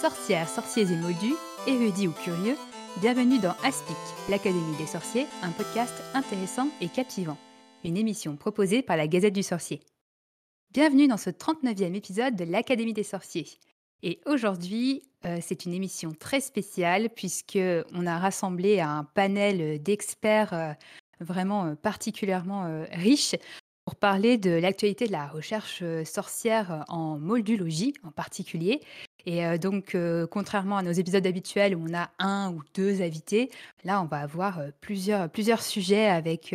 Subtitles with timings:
[0.00, 1.34] Sorcières, sorciers et moldus,
[1.66, 2.56] érudits ou curieux,
[3.00, 3.96] bienvenue dans Aspic,
[4.28, 7.36] l'Académie des sorciers, un podcast intéressant et captivant.
[7.82, 9.80] Une émission proposée par la Gazette du Sorcier.
[10.70, 13.48] Bienvenue dans ce 39e épisode de l'Académie des sorciers.
[14.04, 17.58] Et aujourd'hui, euh, c'est une émission très spéciale puisque
[17.92, 20.72] on a rassemblé un panel d'experts euh,
[21.18, 23.34] vraiment euh, particulièrement riche
[23.94, 28.80] parler de l'actualité de la recherche sorcière en moldologie en particulier.
[29.26, 29.96] Et donc,
[30.30, 33.50] contrairement à nos épisodes habituels où on a un ou deux invités,
[33.84, 36.54] là, on va avoir plusieurs, plusieurs sujets avec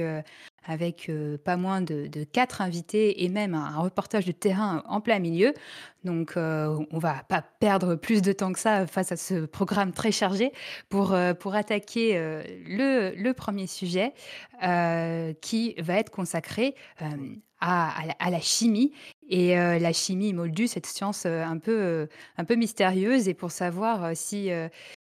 [0.66, 1.12] avec
[1.44, 5.54] pas moins de, quatre invités et même un, reportage de terrain en plein milieu.
[6.04, 9.92] Donc, on on va pas perdre plus de temps que ça face à ce programme
[9.92, 10.52] très chargé
[10.90, 12.16] pour, pour attaquer
[12.68, 14.14] le, le, premier sujet
[15.42, 16.76] qui va être consacré
[17.60, 18.94] à, à, la, chimie.
[19.30, 23.28] Et la chimie moldue, cette science un, peu, un peu mystérieuse.
[23.28, 24.50] Et pour savoir si,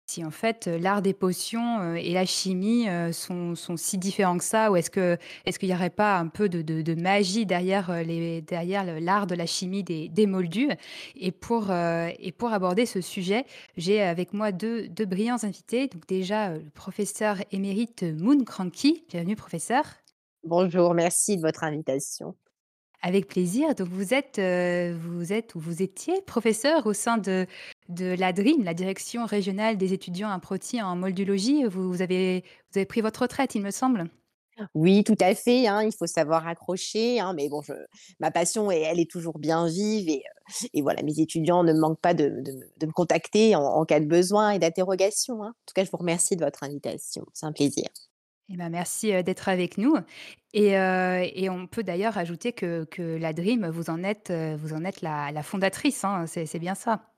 [0.09, 4.71] si en fait l'art des potions et la chimie sont, sont, si différents que ça,
[4.71, 8.41] ou est-ce que est-ce qu'il n'y aurait pas un peu de, de, magie derrière les
[8.41, 10.71] derrière l'art de la chimie des, des moldus?
[11.15, 13.45] Et pour et pour aborder ce sujet,
[13.77, 15.87] j'ai avec moi deux, deux, brillants invités.
[15.87, 19.05] Donc déjà le professeur émérite Moon Cranky.
[19.09, 19.83] Bienvenue professeur.
[20.43, 22.35] Bonjour, merci de votre invitation.
[23.01, 23.75] Avec plaisir.
[23.75, 27.45] Donc vous êtes, vous êtes ou vous étiez professeur au sein de
[27.89, 31.65] de la DRIM, la Direction régionale des étudiants à Proti en moldologie.
[31.65, 34.05] Vous, avez, vous avez pris votre retraite, il me semble.
[34.75, 35.67] Oui, tout à fait.
[35.67, 37.19] Hein, il faut savoir accrocher.
[37.19, 37.73] Hein, mais bon, je,
[38.19, 40.09] ma passion, elle est toujours bien vive.
[40.09, 40.23] Et,
[40.73, 42.29] et, voilà, mes étudiants ne manquent pas de,
[42.77, 45.43] de, me contacter en, cas de besoin et d'interrogation.
[45.43, 45.49] Hein.
[45.49, 47.25] En tout cas, je vous remercie de votre invitation.
[47.33, 47.87] C'est un plaisir.
[48.49, 49.95] Eh ben, merci d'être avec nous.
[50.53, 54.83] Et, et on peut d'ailleurs ajouter que, que, la DREAM, vous en êtes, vous en
[54.85, 57.09] êtes la, la fondatrice, c'est bien ça.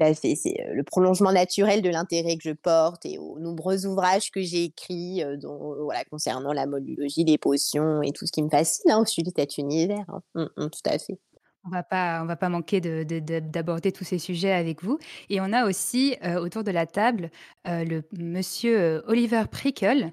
[0.00, 4.64] C'est le prolongement naturel de l'intérêt que je porte et aux nombreux ouvrages que j'ai
[4.64, 8.98] écrits dont, voilà, concernant la modulogie, les potions et tout ce qui me fascine hein,
[8.98, 10.04] au sud de cet univers.
[10.08, 10.22] Hein.
[10.34, 11.18] Mmh, mmh, tout à fait.
[11.64, 14.98] On va pas, on va pas manquer d'aborder tous ces sujets avec vous.
[15.30, 17.30] Et on a aussi autour de la table
[17.64, 20.10] le monsieur Oliver Prickle.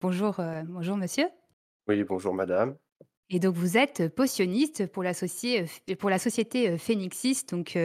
[0.00, 1.26] Bonjour, bonjour monsieur.
[1.88, 2.76] Oui, bonjour madame.
[3.34, 5.04] Et donc vous êtes potionniste pour,
[5.98, 7.78] pour la société Phoenixis, donc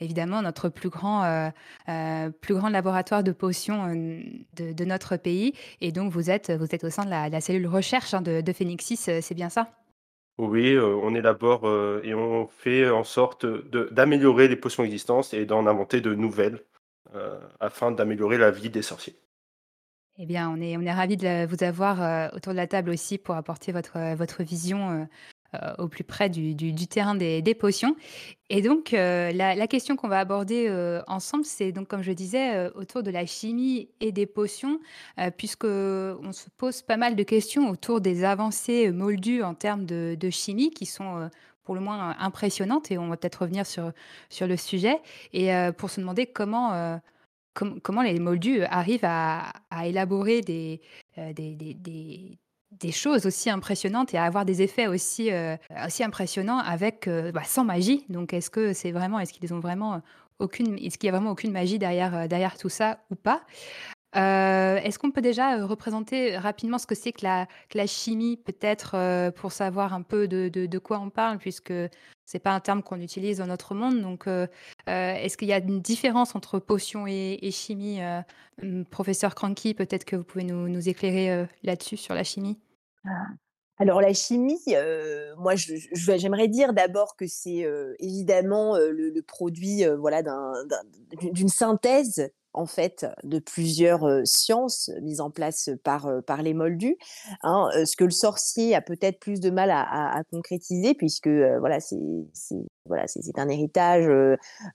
[0.00, 1.50] évidemment notre plus grand,
[2.40, 3.88] plus grand laboratoire de potions
[4.54, 5.54] de, notre pays.
[5.80, 8.52] Et donc vous êtes, vous êtes au sein de la, cellule recherche hein, de, de
[8.52, 9.72] Phoenixis, c'est bien ça?
[10.38, 11.66] Oui, on élabore
[12.04, 13.44] et on fait en sorte
[13.92, 16.60] d'améliorer les potions existantes et d'en inventer de nouvelles
[17.58, 19.16] afin d'améliorer la vie des sorciers.
[20.18, 22.90] Eh bien, on est, on est ravis de vous avoir euh, autour de la table
[22.90, 25.08] aussi pour apporter votre, euh, votre vision
[25.54, 27.96] euh, au plus près du, du, terrain des, potions.
[28.50, 30.70] Et donc, la, question qu'on va aborder
[31.06, 34.80] ensemble, c'est donc, comme je disais, autour de la chimie et des potions,
[35.36, 40.30] puisque on se pose pas mal de questions autour des avancées moldues en termes de,
[40.30, 41.28] chimie qui sont
[41.64, 43.92] pour le moins impressionnantes, et on va peut-être revenir sur,
[44.30, 45.02] sur le sujet,
[45.34, 46.98] et pour se demander comment
[47.54, 49.52] comment les moldus arrivent à,
[49.84, 50.80] élaborer des,
[51.16, 55.30] des, choses aussi impressionnantes et à avoir des effets aussi,
[55.84, 58.04] aussi impressionnants avec bah, sans magie.
[58.08, 60.02] Donc, est-ce que c'est vraiment, est-ce qu'ils ont vraiment
[60.38, 63.42] aucune, est-ce qu'il y a vraiment aucune magie derrière, tout ça ou pas?
[64.14, 69.52] Est-ce qu'on peut déjà représenter rapidement ce que c'est que la, la chimie, peut-être pour
[69.52, 71.72] savoir un peu de, de, quoi on parle, puisque
[72.32, 74.00] c'est pas un terme qu'on utilise dans notre monde.
[74.00, 74.46] Donc, euh,
[74.88, 78.22] euh, est-ce qu'il y a une différence entre potion et, chimie euh,
[78.62, 82.58] hum, Professeur Cranky, peut-être que vous pouvez nous, éclairer là-dessus, sur la chimie?
[83.04, 83.26] Ah.
[83.78, 84.60] alors la chimie,
[85.36, 87.66] moi j'aimerais dire d'abord que c'est
[87.98, 90.22] évidemment le, produit voilà,
[91.20, 96.96] d'une synthèse en fait de plusieurs sciences mises en place par, par les moldus,
[97.42, 101.96] hein, ce que le sorcier a peut-être plus de mal à, concrétiser puisque voilà c'est
[102.86, 104.06] voilà c'est un héritage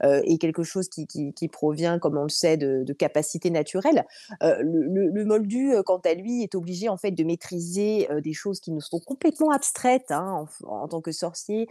[0.04, 4.06] et quelque chose qui, provient comme on le sait de, capacités naturelles.
[4.42, 8.82] Le, moldu quant à lui est obligé en fait de maîtriser des choses qui nous
[8.82, 11.68] sont complètement abstraites hein, en, en, tant que sorcier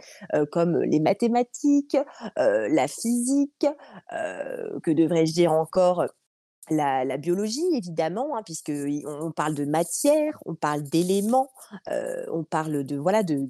[0.51, 1.97] comme les mathématiques,
[2.35, 3.65] la physique,
[4.11, 6.05] que devrais-je dire encore
[6.69, 8.71] la, biologie, évidemment, hein, puisque
[9.05, 11.49] on parle de matière, on parle d'éléments,
[11.89, 13.47] euh, on parle de voilà de,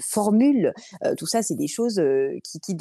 [0.00, 0.72] formules.
[1.04, 2.74] Euh, tout ça, c'est des choses euh, qui,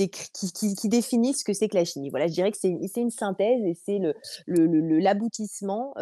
[0.90, 2.10] définissent ce que c'est que la chimie.
[2.10, 4.00] Voilà, je dirais que c'est une synthèse et c'est
[4.48, 5.94] l'aboutissement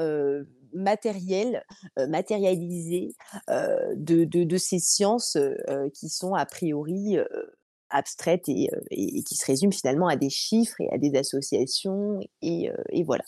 [0.73, 1.63] matériel,
[2.07, 3.09] matérialisé
[3.47, 5.37] de, ces sciences
[5.93, 7.17] qui sont a priori
[7.89, 8.69] abstraite et,
[9.23, 12.71] qui se résume finalement à des chiffres et à des associations et
[13.05, 13.23] voilà.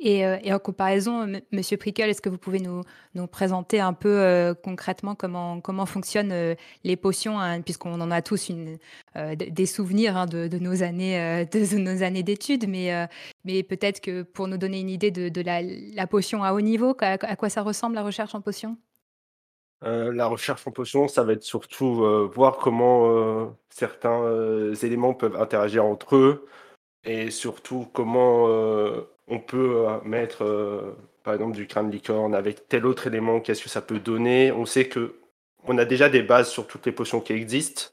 [0.00, 2.82] Et, euh, et, en comparaison, Monsieur Prickel, est-ce que vous pouvez nous,
[3.28, 8.20] présenter un peu euh, concrètement comment, comment fonctionnent euh, les potions, hein, puisqu'on en a
[8.20, 8.50] tous
[9.14, 14.90] des souvenirs hein, de, nos années de, d'études, mais, peut-être que pour nous donner une
[14.90, 18.40] idée de, la, potion à haut niveau, à, à, quoi ça ressemble la recherche en
[18.40, 18.76] potion?
[19.82, 26.16] La recherche en potion, ça va être surtout voir comment certains éléments peuvent interagir entre
[26.16, 26.46] eux,
[27.04, 28.48] et surtout comment
[29.28, 33.62] on peut euh, mettre, euh, par exemple, du crâne licorne avec tel autre élément, qu'est-ce
[33.62, 34.52] que ça peut donner?
[34.52, 35.16] On sait que
[35.66, 37.84] on a déjà des bases sur toutes les potions qui existent,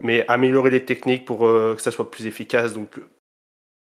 [0.00, 3.00] mais améliorer les techniques pour euh, que ça soit plus efficace, donc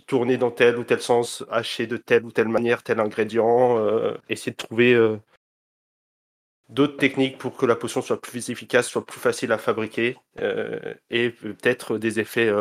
[0.08, 3.78] tourner dans tel ou tel sens, hacher de telle ou telle manière tel ingrédient,
[4.28, 4.98] essayer de trouver
[6.68, 10.18] d'autres techniques pour que la potion soit plus efficace, soit plus facile à fabriquer,
[11.12, 12.52] et peut-être des effets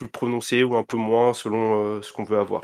[0.00, 2.62] plus prononcés ou un peu moins selon ce qu'on veut avoir.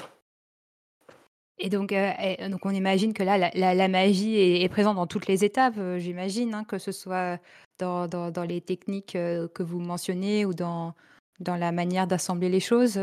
[1.62, 2.10] Et donc, euh,
[2.48, 6.54] donc on imagine que là, la, magie est, présente dans toutes les étapes, euh, j'imagine,
[6.54, 7.38] hein, que ce soit
[7.78, 10.94] dans, dans, les techniques euh, que vous mentionnez ou dans,
[11.38, 12.98] dans la manière d'assembler les choses,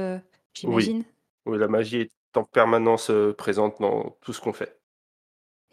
[0.55, 1.03] j'imagine.
[1.45, 1.53] Oui.
[1.53, 1.59] oui.
[1.59, 4.76] la magie est en permanence présente dans tout ce qu'on fait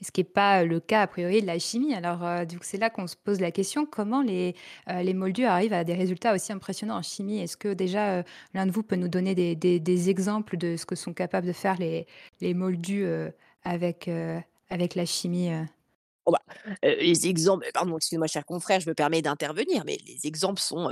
[0.00, 1.94] ce qui n'est pas le cas a priori de la chimie.
[1.94, 2.20] Alors,
[2.62, 4.54] c'est là qu'on se pose la question comment les,
[4.88, 7.38] les moldus arrivent à des résultats aussi impressionnants en chimie?
[7.38, 8.22] Est-ce que déjà
[8.54, 11.52] l'un de vous peut nous donner des, des, exemples de ce que sont capables de
[11.52, 12.06] faire les,
[12.40, 13.06] les moldus
[13.64, 14.10] avec,
[14.68, 15.50] avec la chimie
[16.26, 16.40] Bah,
[16.82, 20.88] les exemples, pardon, excusez-moi, cher confrère, je me permets d'intervenir, mais les exemples sont,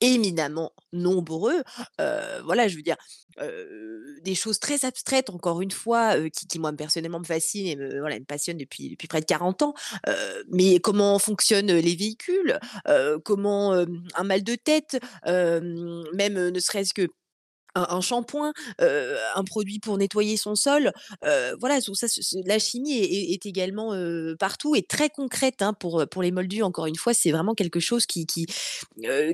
[0.00, 1.62] éminemment nombreux.
[2.44, 2.96] voilà, je veux dire,
[4.22, 8.16] des choses très abstraites, encore une fois, qui, moi, personnellement, me fascinent et me, voilà,
[8.26, 9.74] passionnent depuis, depuis près de 40 ans.
[10.50, 12.58] mais comment fonctionnent les véhicules?
[13.24, 15.00] Comment un mal de tête?
[15.26, 17.08] Même ne serait-ce que
[17.74, 20.92] un, shampoing, un produit pour nettoyer son sol.
[21.22, 22.06] voilà, ça,
[22.44, 23.92] la chimie est, également
[24.38, 26.62] partout et très concrète hein, pour, pour les moldus.
[26.62, 28.46] Encore une fois, c'est vraiment quelque chose qui, qui,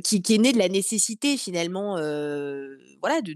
[0.05, 1.96] qui, est né de la nécessité finalement
[3.00, 3.35] voilà, de,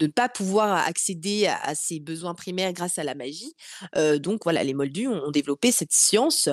[0.00, 3.54] ne pas pouvoir accéder à, ses besoins primaires grâce à la magie.
[4.18, 6.48] donc voilà, les moldus ont, développé cette science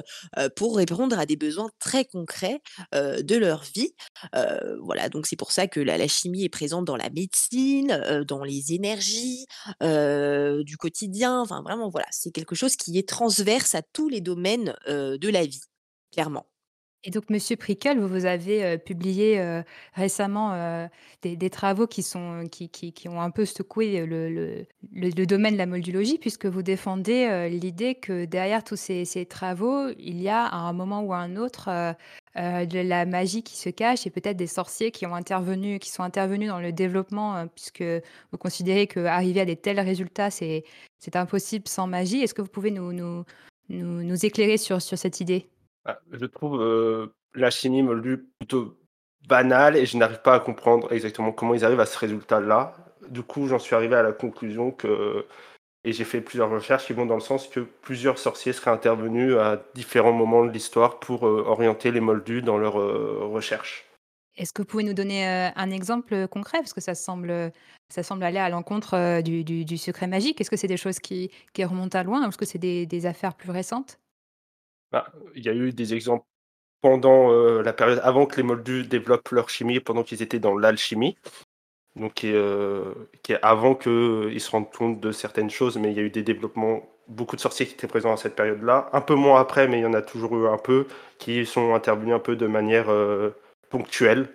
[0.56, 2.62] pour répondre à des besoins très concrets
[2.94, 3.94] de leur vie.
[4.82, 8.74] voilà, donc c'est pour ça que la chimie est présente dans la médecine dans les
[8.74, 9.46] énergies
[9.82, 11.46] du quotidien.
[11.46, 15.64] Voilà, c'est quelque chose qui est transverse à tous les domaines de la vie,
[16.12, 16.46] clairement.
[17.06, 19.62] Et donc, Monsieur Prickel, vous, vous avez publié
[19.94, 20.88] récemment
[21.22, 25.58] des, travaux qui, sont, qui, qui, ont un peu secoué le, le, le, domaine de
[25.58, 30.46] la moldologie, puisque vous défendez l'idée que derrière tous ces, ces, travaux, il y a
[30.46, 31.96] à un moment ou à un autre
[32.38, 36.04] de la magie qui se cache et peut-être des sorciers qui, ont intervenu, qui sont
[36.04, 37.84] intervenus dans le développement, puisque
[38.32, 40.64] vous considérez qu'arriver à des tels résultats, c'est
[41.16, 42.22] impossible sans magie.
[42.22, 43.26] Est-ce que vous pouvez nous, nous,
[43.68, 45.50] nous, nous éclairer sur, sur cette idée?
[46.12, 48.78] Je trouve euh, la chimie moldue plutôt
[49.28, 52.74] banale et je n'arrive pas à comprendre exactement comment ils arrivent à ce résultat-là.
[53.10, 55.26] Du coup, j'en suis arrivé à la conclusion que,
[55.84, 59.36] et j'ai fait plusieurs recherches qui vont dans le sens que plusieurs sorciers seraient intervenus
[59.38, 63.90] à différents moments de l'histoire pour euh, orienter les moldus dans leurs euh, recherches.
[64.36, 66.58] Est-ce que vous pouvez nous donner un exemple concret?
[66.58, 67.52] Parce que ça semble,
[67.90, 70.42] ça semble aller à l'encontre du, du, secret magique.
[70.42, 72.26] Est-ce que c'est des choses qui, qui remontent à loin?
[72.26, 74.00] Ou est-ce que c'est des affaires plus récentes?
[74.94, 76.26] Bah, il y a eu des exemples
[76.82, 80.56] pendant euh, la période avant que les Moldus développent leur chimie, pendant qu'ils étaient dans
[80.56, 81.18] l'alchimie.
[81.96, 82.94] Donc, qui est, euh,
[83.42, 86.88] avant qu'ils se rendent compte de certaines choses, mais il y a eu des développements,
[87.08, 88.90] beaucoup de sorciers qui étaient présents à cette période-là.
[88.94, 90.86] Un peu moins après, mais il y en a toujours eu un peu,
[91.18, 92.88] qui sont intervenus un peu de manière
[93.70, 94.30] ponctuelle,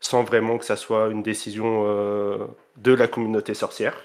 [0.00, 1.84] sans vraiment que ça soit une décision
[2.76, 3.96] de la communauté sorcière.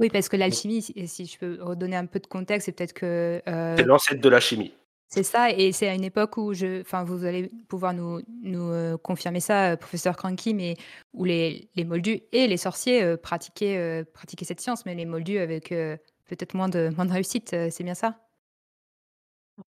[0.00, 3.40] Oui, parce que l'alchimie, si je peux redonner un peu de contexte, c'est peut-être que...
[3.46, 4.74] C'est l'ancêtre de la chimie.
[5.12, 8.96] C'est ça, et c'est à une époque où je, enfin, vous allez pouvoir nous, euh,
[8.96, 10.76] confirmer ça, euh, professeur Cranky, mais
[11.12, 14.04] où les, moldus et les sorciers euh, pratiquaient,
[14.42, 18.20] cette science, mais les moldus avec peut-être moins de, réussite, c'est bien ça?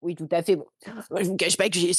[0.04, 0.60] Oui, tout à fait.
[0.86, 1.92] Je vous cache pas que j'ai,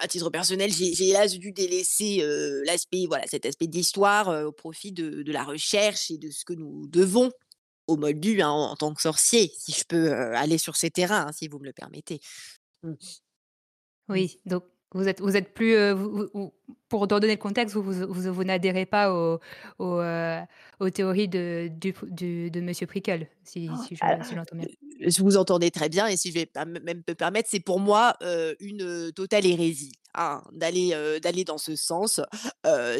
[0.00, 2.22] à titre personnel, j'ai hélas dû délaisser
[2.64, 6.86] l'aspect, voilà, cet aspect d'histoire au profit de la recherche et de ce que nous
[6.86, 7.30] devons
[7.90, 11.32] au Moldu hein, en, tant que sorcier, si je peux aller sur ces terrains, hein,
[11.32, 12.20] si vous me le permettez.
[12.82, 12.94] Mmh.
[14.08, 15.76] Oui, donc vous êtes, vous êtes plus,
[16.88, 19.38] pour donner le contexte, vous, vous, vous, n'adhérez pas aux,
[19.78, 24.66] aux, théories de, du, de Monsieur Prickle, si, oh, si je, l'entends bien.
[25.00, 28.16] Je vous entendais très bien, et si je vais même me permettre, c'est pour moi
[28.58, 29.92] une totale hérésie.
[30.14, 30.90] Hein, d'aller,
[31.22, 32.20] d'aller dans ce sens,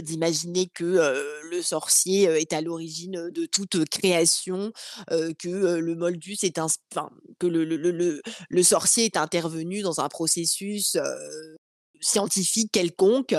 [0.02, 4.72] d'imaginer que, le sorcier, est à l'origine, de toute création,
[5.08, 6.66] que, le Moldus est un
[7.38, 10.96] que le le le le sorcier est intervenu dans un processus,
[12.00, 13.34] scientifique quelconque,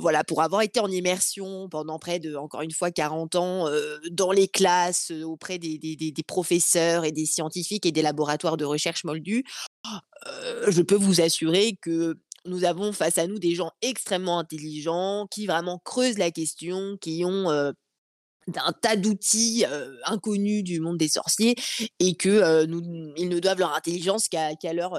[0.00, 3.66] voilà, pour avoir été en immersion pendant près de, encore une fois, 40 ans,
[4.10, 8.64] dans les classes, auprès des des des professeurs et des scientifiques et des laboratoires de
[8.64, 9.44] recherche moldus,
[10.68, 15.46] je peux vous assurer que nous avons face à nous des gens extrêmement intelligents, qui
[15.46, 19.64] vraiment creusent la question, qui ont, un tas d'outils,
[20.04, 21.54] inconnus du monde des sorciers
[22.00, 22.66] et que,
[23.16, 24.98] ils ne doivent leur intelligence qu'à leur,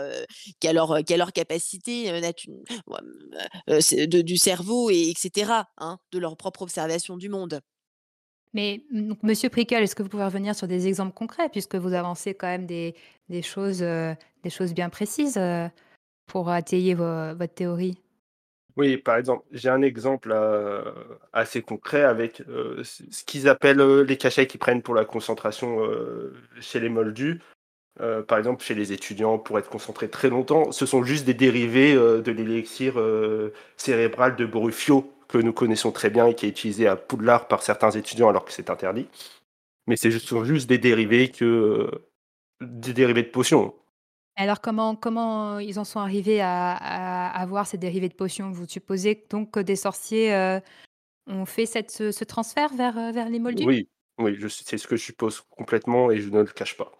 [0.59, 5.15] qu'à leur, qu'à leur capacité, de du cerveau et et
[5.77, 7.59] hein, de leur propre observation du monde.
[8.53, 11.93] Mais mmh, monsieur Prickel, est-ce que vous pouvez revenir sur des exemples concrets puisque vous
[11.93, 12.95] avancez quand même des
[13.29, 15.39] des choses, des choses bien précises,
[16.25, 17.98] pour étayer vo votre théorie?
[18.75, 20.84] Oui, par exemple, j'ai un exemple, heu,
[21.32, 25.06] assez concret avec, heu, ce ce qu'ils appellent, heu, les cachets qu'ils prennent pour la
[25.06, 25.77] concentration,
[26.60, 27.42] chez les moldus.
[28.27, 31.96] Par exemple, chez les étudiants, pour être concentrés très longtemps, ce sont juste des dérivés,
[31.96, 32.96] de l'élixir,
[33.77, 37.62] cérébral de Brufio, que nous connaissons très bien et qui est utilisé à Poudlard par
[37.63, 39.08] certains étudiants alors que c'est interdit.
[39.88, 41.89] Mais juste sont juste des dérivés que,
[42.62, 43.75] des dérivés de potions.
[44.35, 48.51] Alors comment comment ils en sont arrivés à à avoir ces dérivés de potions?
[48.51, 50.59] Vous supposez donc que des sorciers, heu,
[51.27, 53.67] ont fait cette ce ce transfert vers, heu, vers les moldus?
[53.67, 56.91] Oui, oui, je c'est ce que je suppose complètement et je ne le cache pas.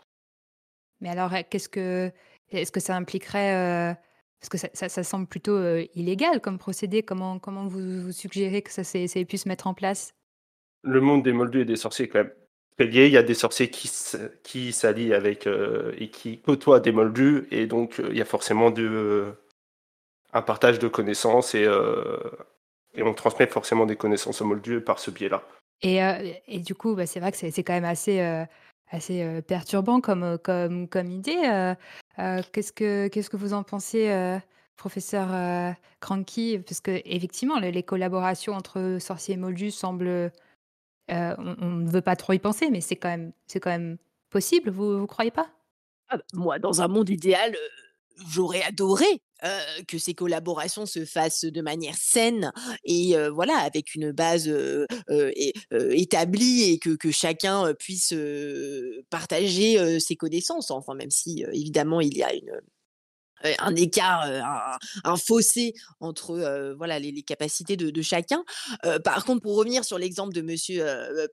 [1.02, 2.12] Mais alors, heu, qu'est-ce que
[2.50, 3.96] est-ce que ça impliquerait, heu
[4.40, 7.04] parce que ça ça ça semble plutôt, heu, illégal comme procédé.
[7.04, 10.14] Comment comment vous vous suggérez que ça s'est ça ait pu se mettre en place?
[10.86, 12.34] Le monde des moldus et des sorciers est quand même
[12.80, 13.92] Il y a des sorciers qui
[14.44, 18.26] qui s'allient avec, heu et qui côtoient des moldus et donc heu, il y a
[18.26, 19.34] forcément de
[20.34, 21.68] un partage de connaissances et
[23.02, 25.44] on transmet forcément des connaissances aux moldus par ce biais-là.
[25.82, 28.46] Et du coup, bah, c'est vrai que c'est quand même assez,
[29.48, 30.38] perturbant comme,
[31.12, 31.74] idée,
[32.52, 34.40] qu'est-ce que que vous en pensez,
[34.76, 36.60] professeur, Cranky?
[36.60, 40.32] Parce qu'effectivement, les les collaborations entre sorciers et moldus semblent,
[41.12, 43.62] heu, on ne veut pas trop y penser, mais c'est quand même c'est
[44.30, 45.50] possible, vous vous croyez pas?
[46.10, 47.58] Ah bah, moi, dans un monde idéal, heu,
[48.30, 49.06] j'aurais adoré,
[49.46, 49.48] heu,
[49.88, 52.52] que ces collaborations se fassent de manière saine
[52.86, 54.50] et voilà, avec une base,
[55.72, 58.14] établie et que que chacun, puisse,
[59.10, 60.72] partager, ses connaissances.
[60.72, 62.52] Enfin, même si, évidemment, il y a une,
[63.60, 64.42] un écart, heu,
[65.04, 68.44] un fossé entre, heu, voilà, les capacités de chacun.
[69.04, 71.30] Par contre, pour revenir sur l'exemple de monsieur, heu,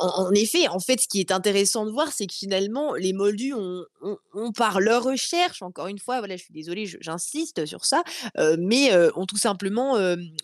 [0.00, 3.54] en effet, en fait, ce qui est intéressant de voir, c'est que finalement, les moldus
[3.54, 8.02] ont par leur recherche, encore une fois, voilà, je suis désolée, j'insiste sur ça,
[8.58, 9.98] mais ont tout simplement,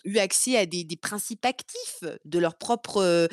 [0.05, 3.27] eu accès à des principes actifs de leur propre,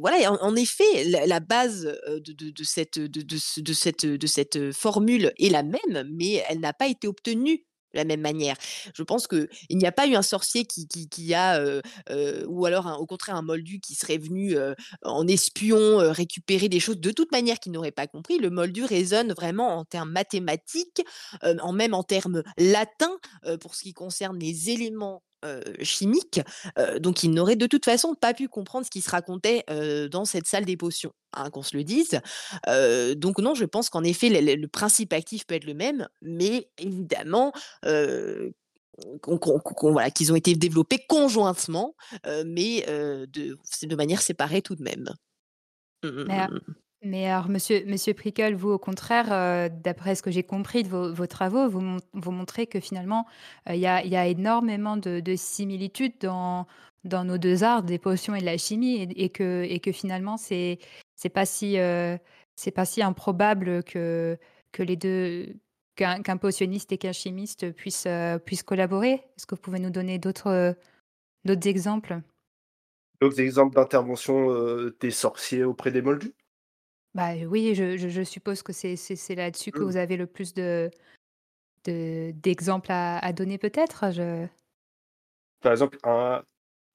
[0.00, 5.32] voilà en effet, la base, de cette, de de ce de cette, de cette, formule
[5.38, 8.56] est la même, mais elle n'a pas été obtenue de la même manière.
[8.94, 13.00] Je pense qu'il n'y a pas eu un sorcier qui a, heu heu, ou alors
[13.00, 17.32] au contraire un moldu qui serait venu, heu, en espion, récupérer des choses de toute
[17.32, 18.38] manière qu'il n'aurait pas compris.
[18.38, 21.02] Le moldu raisonne vraiment en termes mathématiques,
[21.42, 23.16] en même en termes latins,
[23.60, 28.48] pour ce qui concerne les éléments, heu, donc il n'aurait de toute façon pas pu
[28.48, 29.64] comprendre ce qui se racontait,
[30.10, 32.20] dans cette salle des potions, hein, qu'on se le dise.
[33.16, 37.52] Donc non, je pense qu'en effet, le principe actif peut être le même, mais évidemment,
[37.84, 38.52] heu,
[39.22, 41.94] qu'on qu'on qu'on voilà, qu'ils ont été développés conjointement,
[42.46, 45.14] mais de de manière séparée tout de même.
[46.28, 50.82] Mmh mh, Mais, alors monsieur Prickle, vous au contraire, heu, d'après ce que j'ai compris
[50.82, 53.24] de vos travaux, vous mon vous montrez que finalement,
[53.68, 56.66] heu, il y a énormément de de similitudes dans
[57.24, 59.28] nos 2 arts, des potions et de la chimie et
[59.80, 60.78] que finalement c'est
[61.14, 61.76] c'est pas si,
[62.56, 64.36] si improbable que
[64.82, 65.54] les 2
[65.94, 68.08] qu'un potionniste et qu'un chimiste puissent,
[68.64, 69.12] collaborer?
[69.36, 70.76] Est-ce que vous pouvez nous donner d'autres,
[71.68, 72.20] exemples?
[73.20, 76.34] D'autres exemples d'intervention, des sorciers auprès des moldus?
[77.14, 79.84] Bah, oui, je je je suppose que c'est c'est c'est là-dessus que Mmh.
[79.84, 80.90] vous avez le plus de
[81.84, 84.12] de d'exemples à à donner peut-être?
[84.12, 84.46] Je
[85.60, 86.42] Par exemple, un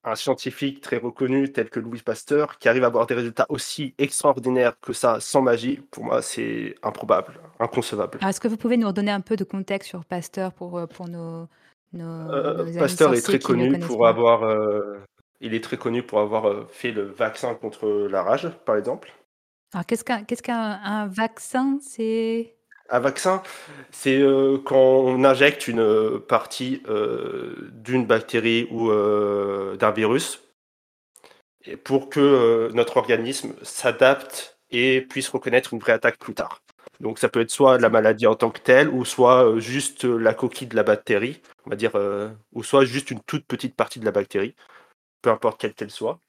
[0.06, 3.96] un scientifique très reconnu tel que Louis Pasteur, qui arrive à avoir des résultats aussi
[4.00, 8.22] extraordinaires que ça sans magie, pour moi, c'est improbable, inconcevable.
[8.22, 10.88] alors est-ce que vous pouvez nous redonner un peu de contexte sur Pasteur pour, heu,
[10.88, 11.48] pour nos
[11.94, 14.08] nos Heu, nos amis Pasteur est sorciers très qui ne le connu connaissent pour pas?
[14.08, 15.04] avoir, heu,
[15.42, 19.12] il est très connu pour avoir, heu, fait le vaccin contre la rage, par exemple.
[19.74, 21.80] Alors qu'est-ce qu'un qu'est-ce qu'un un vaccin?
[21.82, 22.56] C'est?
[22.90, 23.42] Un vaccin,
[23.92, 28.92] c'est euh, quand on injecte une euh, partie euh, d'une bactérie ou
[29.78, 30.42] d'un virus
[31.86, 36.62] pour que notre organisme s'adapte et puisse reconnaître une vraie attaque plus tard.
[37.00, 40.34] Donc ça peut être soit la maladie en tant que telle, ou soit juste la
[40.34, 41.94] coquille de la bactérie, on va dire,
[42.52, 44.56] ou soit juste une toute petite partie de la bactérie,
[45.22, 46.20] peu importe quelle qu'elle soit.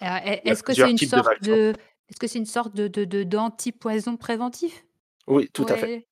[0.00, 1.74] Est-ce que c'est une, sorte de,
[2.08, 4.84] est-ce que c'est une sorte de, de, d'antipoison préventif?
[5.26, 6.06] Oui, tout à fait.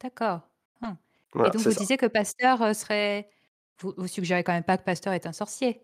[0.00, 0.40] D'accord.
[0.82, 0.96] Hum.
[1.34, 3.28] Et donc vous disiez que Pasteur serait...
[3.80, 5.82] Vous, vous suggérez quand même pas que Pasteur est un sorcier?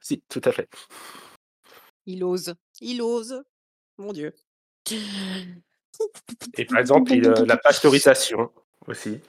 [0.00, 0.68] Si, tout à fait.
[2.06, 2.54] Il ose.
[2.80, 3.44] Il ose.
[3.98, 4.34] Mon Dieu.
[6.56, 8.50] Et par exemple, la pasteurisation
[8.86, 9.20] aussi.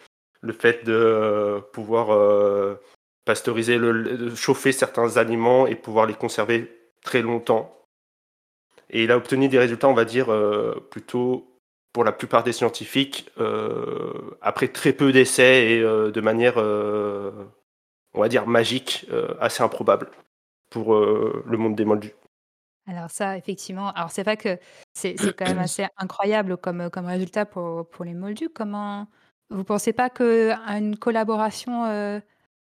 [0.41, 2.79] Le fait de pouvoir
[3.25, 7.82] pasteuriser, le, chauffer certains aliments et pouvoir les conserver très longtemps.
[8.93, 10.27] Et il a obtenu des résultats, on va dire,
[10.89, 11.53] plutôt
[11.93, 17.31] pour la plupart des scientifiques, euh, après très peu d'essais et euh, de manière, euh,
[18.15, 19.05] on va dire, magique,
[19.39, 20.09] assez improbable
[20.71, 22.13] pour le monde des moldus.
[22.87, 24.57] Alors ça, effectivement, alors c'est vrai que
[24.93, 28.49] c'est quand même assez incroyable comme, comme résultat pour, pour les moldus.
[28.49, 29.07] Comment
[29.49, 32.21] vous pensez pas qu'une collaboration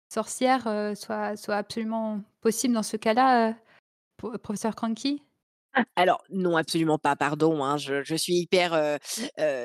[0.08, 0.62] sorcière
[0.96, 3.54] soit, soit absolument possible dans ce cas-là,
[4.42, 5.22] professeur Cranky?
[5.96, 8.98] Alors non, absolument pas, pardon, hein, je suis hyper,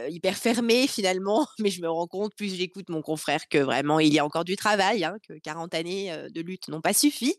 [0.10, 4.14] hyper fermée finalement, mais je me rends compte, plus j'écoute mon confrère, que vraiment il
[4.14, 7.36] y a encore du travail, hein, que 40 années, de lutte n'ont pas suffi,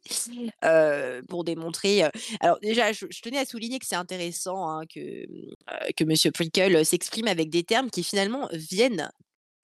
[1.29, 2.03] pour démontrer,
[2.41, 5.27] alors déjà je tenais à souligner que c'est intéressant, hein, que,
[5.97, 9.11] que monsieur Prickle, s'exprime avec des termes qui finalement viennent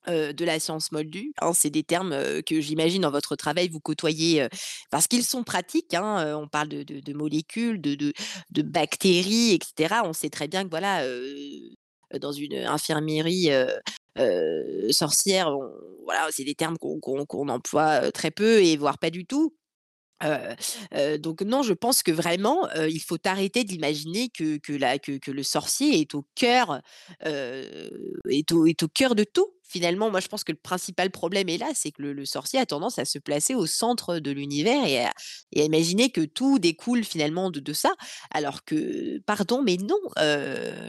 [0.09, 1.33] de la science moldue.
[1.41, 4.47] Hein, c'est des termes que j'imagine dans votre travail vous côtoyez
[4.91, 5.95] parce qu'ils sont pratiques.
[5.95, 10.01] Hein, on parle de, molécules, de, bactéries, etc.
[10.05, 11.05] On sait très bien que voilà,
[12.21, 13.51] dans une infirmerie
[14.91, 15.51] sorcière,
[16.05, 19.55] voilà, c'est des termes qu'on emploie très peu et voire pas du tout
[21.19, 26.25] donc non, je pense que vraiment, il faut arrêter d'imaginer que le sorcier est au
[26.35, 26.81] cœur,
[27.25, 29.53] au est au cœur de tout.
[29.73, 32.67] Finalement, moi, je pense que le principal problème est là, c'est que le sorcier a
[32.67, 35.13] tendance à se placer au centre de l'univers et à
[35.65, 37.95] imaginer que tout découle finalement de ça.
[38.31, 39.97] Alors que, pardon, mais non,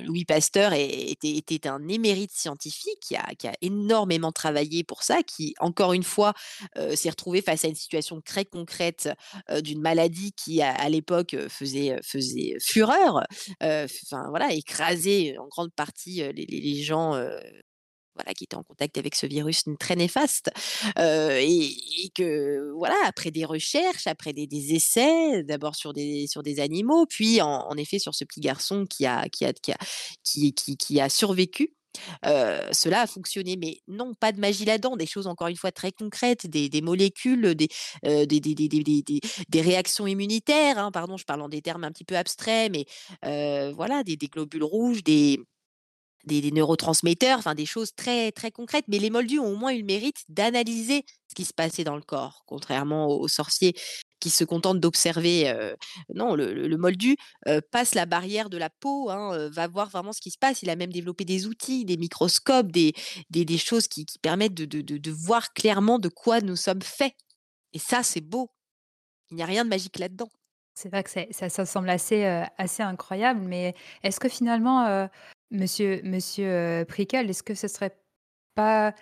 [0.06, 6.04] Louis Pasteur était un émérite scientifique qui a énormément travaillé pour ça, qui, encore une
[6.04, 6.34] fois,
[6.96, 9.10] s'est retrouvé face à une situation très concrète,
[9.62, 11.98] d'une maladie qui à l'époque, faisait
[12.60, 13.24] fureur,
[13.62, 17.18] enfin voilà, écrasait en grande partie, les gens,
[18.34, 20.52] qui était en contact avec ce virus très néfaste.
[20.98, 21.76] et,
[22.16, 27.42] que, voilà, après des recherches, après des, essais, d'abord sur des, sur des animaux, puis
[27.42, 29.78] en, effet sur ce petit garçon qui a, qui a, qui a,
[30.24, 31.74] qui, qui, a survécu.
[32.24, 35.92] cela a fonctionné, mais non, pas de magie là-dedans, des choses encore une fois très
[35.92, 37.68] concrètes, des, des molécules, des,
[38.04, 42.72] des, des, réactions immunitaires, hein, pardon, je parle en des termes un petit peu abstraits,
[42.72, 42.86] mais
[43.74, 45.40] voilà, des, globules rouges, des,
[46.24, 48.86] des, neurotransmetteurs, enfin des choses très très concrètes.
[48.88, 51.96] Mais les moldus ont au moins eu le mérite d'analyser ce qui se passait dans
[51.96, 53.74] le corps, contrairement aux, sorciers
[54.20, 55.54] qui se contentent d'observer.
[56.14, 57.18] non, le, moldu
[57.72, 60.62] passe la barrière de la peau, hein, va voir vraiment ce qui se passe.
[60.62, 62.94] Il a même développé des outils, des microscopes, des,
[63.30, 67.14] des, choses qui, permettent de, de, de, voir clairement de quoi nous sommes faits.
[67.74, 68.50] Et ça, c'est beau.
[69.32, 70.30] Il n'y a rien de magique là-dedans.
[70.76, 72.24] C'est vrai que ça, ça, semble assez,
[72.58, 75.08] assez incroyable, mais est-ce que finalement,
[75.54, 77.96] Monsieur monsieur, euh, est-ce que ce serait
[78.56, 78.94] pas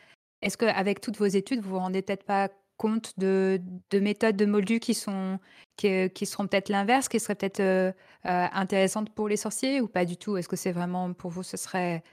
[0.41, 4.45] est-ce qu'avec toutes vos études, vous vous rendez peut-être pas compte de de méthodes de
[4.45, 5.39] moldus qui sont
[5.77, 7.93] qui, qui seront peut-être l'inverse, qui seraient peut-être, euh,
[8.25, 10.35] euh, intéressantes pour les sorciers ou pas du tout?
[10.35, 12.03] Est-ce que c'est vraiment pour vous, ce serait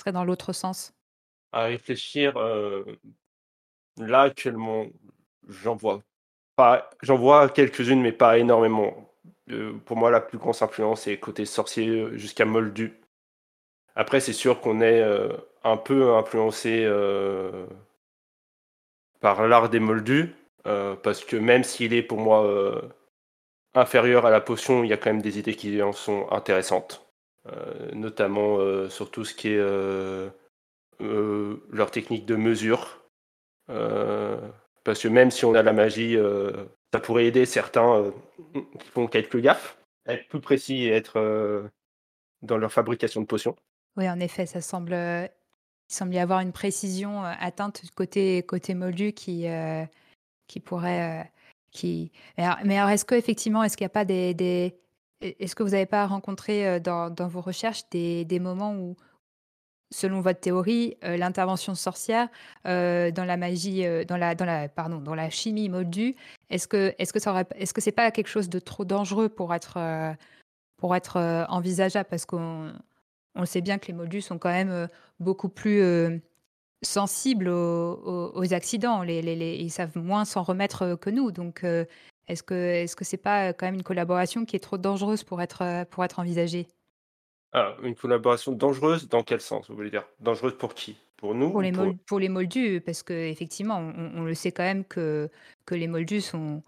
[0.00, 0.92] serait dans l'autre sens?
[1.52, 2.36] À réfléchir,
[3.96, 4.86] là actuellement,
[5.46, 6.02] j'en vois
[6.56, 9.08] pas j'en vois quelques-unes, mais pas énormément.
[9.86, 12.98] pour moi, la plus grosse influence est côté sorcier, jusqu'à moldu.
[13.98, 15.28] Après, c'est sûr qu'on est euh,
[15.64, 17.66] un peu influencé euh,
[19.20, 20.36] par l'art des moldus,
[20.68, 22.48] euh, parce que même s'il est pour moi
[23.74, 27.10] inférieur à la potion, il y a quand même des idées qui en sont intéressantes,
[27.92, 30.30] notamment sur tout ce qui est
[31.00, 33.02] leur technique de mesure.
[33.66, 36.16] parce que même si on a la magie,
[36.92, 38.12] ça pourrait aider certains
[38.54, 41.70] qui font quelques gaffes, être plus précis et être
[42.42, 43.56] dans leur fabrication de potions.
[43.98, 49.12] Oui, en effet, ça semble, il semble y avoir une précision, atteinte côté côté moldu
[49.12, 49.46] qui,
[50.46, 51.32] qui pourrait,
[51.72, 54.78] qui mais alors est-ce qu'effectivement, est-ce qu'il n'y a pas des
[55.20, 58.94] est-ce que vous n'avez pas rencontré, dans dans vos recherches des des moments où
[59.90, 62.28] selon votre théorie, l'intervention sorcière
[62.64, 66.14] dans la magie, dans la, dans la, pardon, dans la chimie moldue,
[66.50, 69.78] est-ce que, est-ce que pas quelque chose de trop dangereux pour être,
[70.76, 72.08] pour être envisageable?
[72.08, 72.72] Parce qu'on
[73.38, 74.88] on sait bien que les moldus sont quand même
[75.20, 76.20] beaucoup plus
[76.82, 79.02] sensibles aux, accidents.
[79.02, 81.30] Les, les, ils savent moins s'en remettre que nous.
[81.30, 81.64] Donc,
[82.26, 85.40] est-ce que est-ce que c'est pas quand même une collaboration qui est trop dangereuse pour
[85.40, 86.66] être pour être envisagée?
[87.52, 90.04] Ah, une collaboration dangereuse, dans quel sens, vous voulez dire?
[90.20, 90.96] Dangereuse pour qui?
[91.16, 94.64] Pour nous Pour les pour pour les moldus, parce qu'effectivement, on on le sait quand
[94.64, 95.30] même que
[95.64, 96.62] que les moldus sont,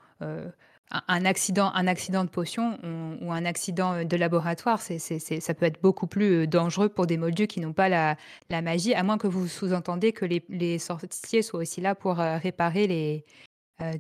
[0.91, 2.79] un accident un accident de potion
[3.21, 7.61] ou un accident, de laboratoire, ça peut être beaucoup plus, dangereux pour des moldus qui
[7.61, 8.17] n'ont pas la
[8.63, 12.87] magie, à moins que vous sous-entendez que les les sorciers soient aussi là pour, réparer
[12.87, 13.25] les,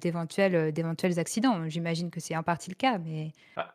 [0.00, 1.68] d'éventuels, d'éventuels accidents.
[1.68, 3.74] J'imagine que c'est en partie le cas, mais ah.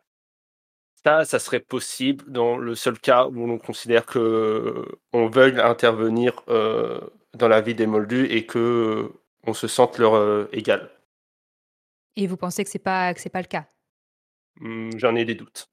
[1.06, 7.00] Ça, ça serait possible dans le seul cas où l'on considère qu'on veuille intervenir euh,
[7.34, 9.12] dans la vie des Moldus et que
[9.46, 10.90] on se sente leur euh, égal.
[12.16, 13.66] Et vous pensez que c'est pas que c'est pas le cas?
[14.60, 15.68] Mmh, J'en ai des doutes.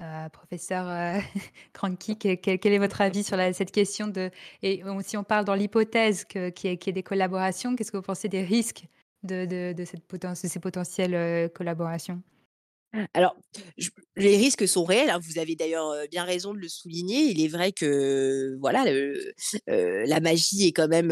[0.00, 1.20] Euh, professeur
[1.72, 4.30] Cranky, quel, est votre avis sur cette question de
[4.62, 8.28] et si on parle dans l'hypothèse qu'il y, ait des collaborations, qu'est-ce que vous pensez
[8.28, 8.84] des risques
[9.24, 12.22] de, de, cette de ces potentielles collaborations?
[13.12, 13.36] Alors,
[14.16, 15.20] les risques sont réels, hein.
[15.20, 17.24] Vous avez d'ailleurs, bien raison de le souligner.
[17.24, 18.84] Il est vrai que, voilà,
[19.66, 21.10] la magie est quand même,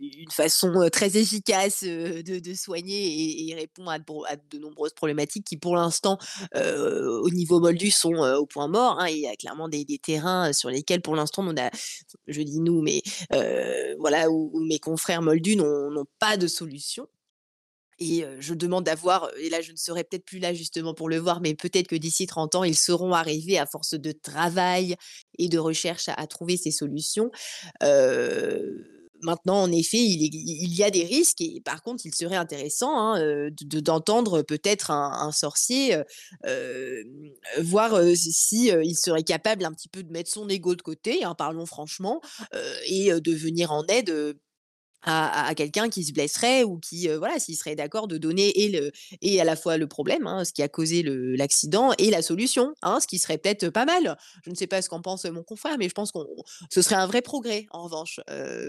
[0.00, 6.18] une façon, très efficace, de soigner et répond à de nombreuses problématiques qui, pour l'instant,
[6.54, 9.08] au niveau moldu, sont, au point mort, hein.
[9.08, 11.70] Il y a clairement des terrains, sur lesquels, pour l'instant, on a
[12.26, 13.02] je dis «nous», mais
[13.98, 17.08] voilà, où mes confrères moldus n'ont pas de solution.
[18.02, 21.18] Et je demande d'avoir, et là je ne serai peut-être plus là justement pour le
[21.18, 24.96] voir, mais peut-être que d'ici 30 ans, ils seront arrivés à force de travail
[25.38, 27.30] et de recherche à, trouver ces solutions.
[29.22, 33.50] Maintenant, en effet, il, y a des risques et par contre, il serait intéressant hein,
[33.60, 35.96] d'entendre peut-être un, sorcier
[37.60, 41.34] voir si, il serait capable un petit peu de mettre son ego de côté, hein,
[41.34, 42.20] parlons franchement,
[42.86, 44.36] et de venir en aide
[45.02, 48.92] à, quelqu'un qui se blesserait ou qui, voilà, s'il serait d'accord de donner et, le,
[49.22, 52.74] et à la fois le problème, hein, ce qui a causé l'accident, et la solution,
[52.82, 54.16] hein, ce qui serait peut-être pas mal.
[54.44, 56.18] Je ne sais pas ce qu'en pense mon confrère, mais je pense que
[56.70, 58.20] ce serait un vrai progrès, en revanche.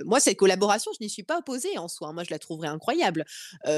[0.06, 2.14] moi, cette collaboration, je n'y suis pas opposée en soi.
[2.14, 3.26] Moi, je la trouverais incroyable,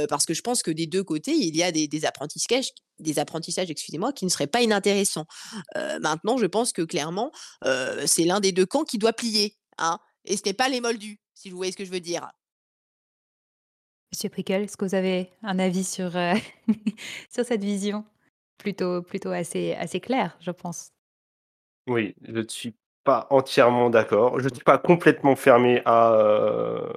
[0.09, 3.71] parce que je pense que des deux côtés, il y a des, apprentissages des apprentissages,
[3.71, 5.25] excusez-moi, qui ne seraient pas inintéressants.
[6.01, 7.31] maintenant, je pense que clairement,
[8.05, 9.57] c'est l'un des deux camps qui doit plier.
[9.77, 12.29] Hein, et ce n'est pas les moldus, si vous voyez ce que je veux dire.
[14.13, 16.35] Monsieur Prickel, est-ce que vous avez un avis sur, euh,
[17.31, 18.05] sur cette vision?
[18.59, 20.93] Plutôt, plutôt assez, assez claire, je pense
[21.87, 24.39] Oui, je ne suis pas entièrement d'accord.
[24.39, 26.93] Je ne suis pas complètement fermé à euh,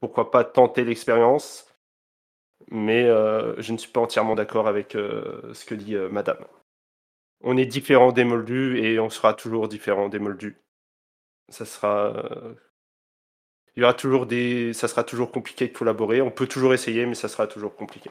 [0.00, 1.64] pourquoi pas tenter l'expérience,
[2.70, 6.44] mais euh, je ne suis pas entièrement d'accord avec ce que dit Madame.
[7.42, 10.58] On est différent des moldus et on sera toujours différent des moldus.
[11.48, 12.12] Ça sera
[13.76, 16.20] il y aura toujours des, ça sera toujours compliqué de collaborer.
[16.20, 18.10] On peut toujours essayer, mais ça sera toujours compliqué.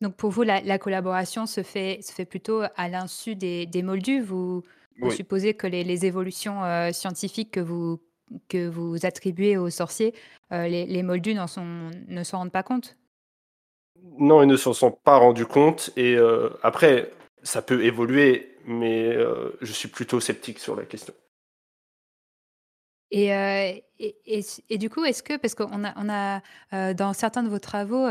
[0.00, 4.20] Donc pour vous, la, collaboration se fait, se fait plutôt à l'insu des, des, moldus.
[4.20, 4.62] Vous,
[5.10, 8.00] supposez que les, évolutions euh, scientifiques que vous,
[8.48, 10.14] que vous attribuez aux sorciers,
[10.52, 12.96] euh, les, les, moldus sont, ne s'en rendent pas compte?
[14.18, 15.90] Non, ils ne s'en sont pas rendus compte.
[15.96, 17.10] Et euh, après,
[17.42, 19.16] ça peut évoluer, mais
[19.60, 21.14] je suis plutôt sceptique sur la question.
[23.10, 23.28] Et,
[23.98, 27.58] et, et, du coup, est-ce que, parce qu'on a, on a dans certains de vos
[27.58, 28.06] travaux,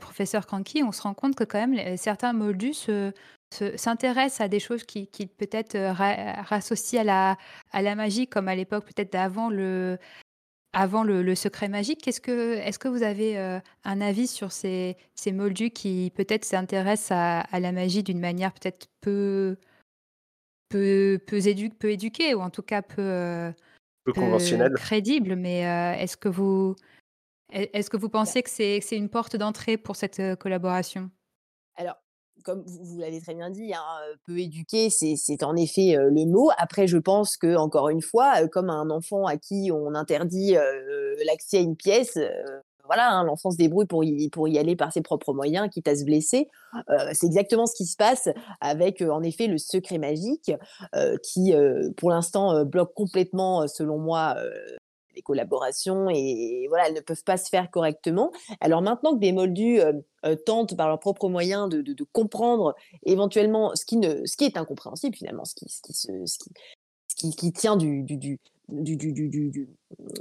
[0.00, 2.88] professeur Cranky, on se rend compte que quand même certains moldus
[3.76, 5.76] s'intéressent à des choses qui, qui peut-être
[6.48, 7.36] rassocient à la,
[7.72, 9.98] à la magie, comme à l'époque peut-être d'avant le,
[10.72, 12.08] avant le, secret magique.
[12.08, 13.38] Est-ce que, est que vous avez
[13.84, 18.88] un avis sur ces, ces moldus qui peut-être s'intéressent à, la magie d'une manière peut-être
[19.00, 19.56] peu,
[20.68, 21.38] peu, peu,
[21.78, 23.52] peu éduquée, ou en tout cas peu
[24.04, 24.72] peu conventionnel.
[24.74, 25.60] Crédible, mais
[26.00, 26.76] est-ce que vous
[27.50, 31.10] est-ce que vous pensez que c'est c'est une porte d'entrée pour cette collaboration?
[31.76, 31.96] Alors,
[32.44, 33.82] comme vous, l'avez très bien dit, hein,
[34.26, 36.50] peu éduqué, c'est en effet le mot.
[36.58, 40.56] Après, je pense que encore une fois, comme un enfant à qui on interdit
[41.24, 42.18] l'accès à une pièce,
[42.94, 46.04] voilà, hein, l'enfant se débrouille pour y, aller par ses propres moyens, quitte à se
[46.04, 46.48] blesser.
[46.90, 48.28] Euh, c'est exactement ce qui se passe
[48.60, 50.52] avec, euh, en effet, le secret magique,
[50.94, 51.52] euh, qui,
[51.96, 54.36] pour l'instant, bloque complètement, selon moi,
[55.16, 58.32] les collaborations et voilà, elles ne peuvent pas se faire correctement.
[58.60, 59.80] Alors maintenant que des moldus
[60.44, 67.30] tentent par leurs propres moyens de, comprendre éventuellement ce qui, est incompréhensible finalement, ce qui,
[67.30, 69.68] qui, tient du, du, du du, du, du,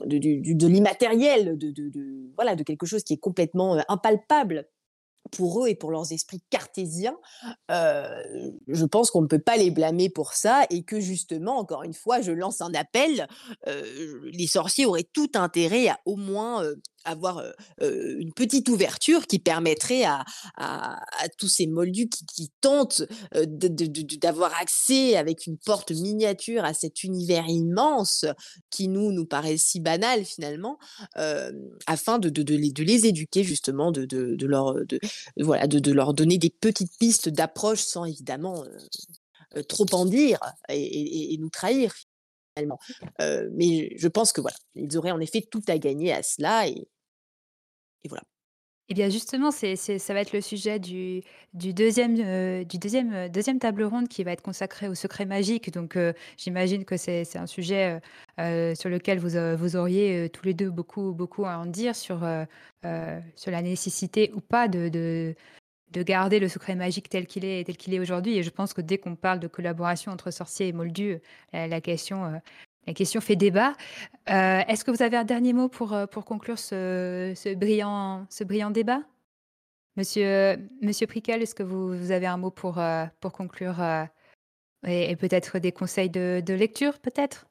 [0.08, 4.68] de l'immatériel, de, de, voilà, de quelque chose qui est complètement impalpable
[5.32, 7.18] pour eux et pour leurs esprits cartésiens,
[7.70, 11.94] je pense qu'on ne peut pas les blâmer pour ça et que justement, encore une
[11.94, 13.28] fois, je lance un appel,
[13.66, 16.64] les sorciers auraient tout intérêt à au moins
[17.06, 17.44] avoir
[17.82, 20.24] une petite ouverture qui permettrait à,
[21.38, 23.04] tous ces moldus qui, tentent
[24.22, 28.26] d'avoir accès avec une porte miniature à cet univers immense
[28.70, 30.78] qui nous nous paraît si banal finalement,
[31.88, 34.76] afin de, les, éduquer justement, de, leur,
[35.38, 38.64] voilà, de, leur donner des petites pistes d'approche sans évidemment
[39.68, 40.40] trop en dire
[40.70, 41.94] et, nous trahir
[42.56, 42.80] finalement.
[43.52, 46.88] mais je pense que voilà, ils auraient en effet tout à gagner à cela et,
[48.08, 48.24] voilà.
[48.90, 53.84] Et bien justement, c'est ça va être le sujet du deuxième du deuxième deuxième table
[53.84, 55.72] ronde qui va être consacré au secret magique.
[55.72, 55.98] Donc,
[56.38, 58.02] j'imagine que c'est un sujet,
[58.38, 62.28] sur lequel vous, vous auriez, tous les deux beaucoup beaucoup à en dire sur,
[63.36, 65.34] sur la nécessité ou pas de
[65.94, 68.38] de garder le secret magique tel qu'il est tel qu'il est aujourd'hui.
[68.38, 71.20] Et je pense que dès qu'on parle de collaboration entre sorciers et moldus,
[71.54, 72.42] la question,
[72.88, 73.74] la question fait débat.
[74.30, 78.26] Euh, est-ce que vous avez un dernier mot pour, euh, pour conclure ce, ce brillant,
[78.30, 79.02] ce brillant débat?
[79.96, 83.76] Monsieur, Monsieur Prickel, est-ce que vous, avez un mot pour, euh, pour conclure
[84.86, 87.46] et, peut-être des conseils de, de lecture, peut-être?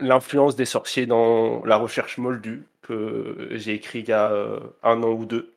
[0.00, 4.30] L'influence des sorciers dans la recherche moldue, que j'ai écrit il y a
[4.82, 5.53] un an ou deux,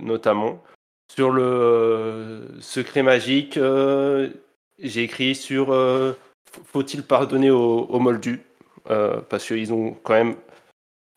[0.00, 0.62] notamment.
[1.12, 3.58] Sur le secret magique,
[4.78, 5.72] j'ai écrit sur
[6.64, 8.40] faut-il pardonner aux, Moldus
[8.90, 10.36] euh, Parce qu'ils ont quand même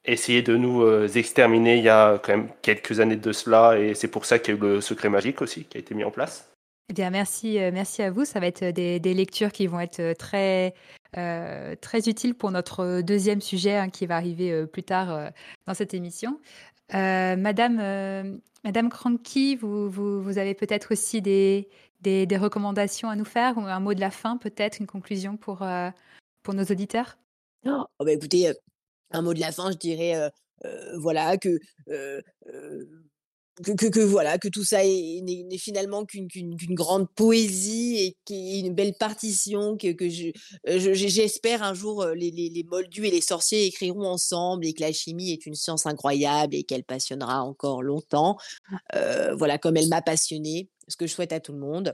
[0.06, 3.94] essayé de nous euh, exterminer il y a quand même quelques années de cela, et
[3.94, 6.04] c'est pour ça qu'il y a eu le secret magique aussi qui a été mis
[6.04, 6.50] en place.
[6.90, 8.24] Eh bien, merci, euh, merci à vous.
[8.24, 10.74] Ça va être des, lectures qui vont être très,
[11.14, 15.32] très utiles pour notre deuxième sujet hein, qui va arriver plus tard
[15.66, 16.40] dans cette émission.
[16.94, 21.70] Madame, Madame Cranky, vous, avez peut-être aussi des,
[22.04, 25.90] recommandations à nous faire ou un mot de la fin, peut-être, une conclusion pour, euh,
[26.44, 27.18] pour nos auditeurs?
[27.66, 28.54] Oh, bah Écoutez, euh,
[29.12, 30.32] un mot de la fin, je dirais
[30.66, 31.60] euh, voilà, que,
[33.64, 36.28] que, que, voilà, que tout ça n'est finalement qu'une
[36.72, 40.08] grande poésie et qui une belle partition, que, que
[40.68, 44.92] j'espère un jour les, les, les, moldus et les sorciers écriront ensemble et que la
[44.92, 48.38] chimie est une science incroyable et qu'elle passionnera encore longtemps,
[48.94, 51.94] voilà, comme elle m'a passionné ce que je souhaite à tout le monde.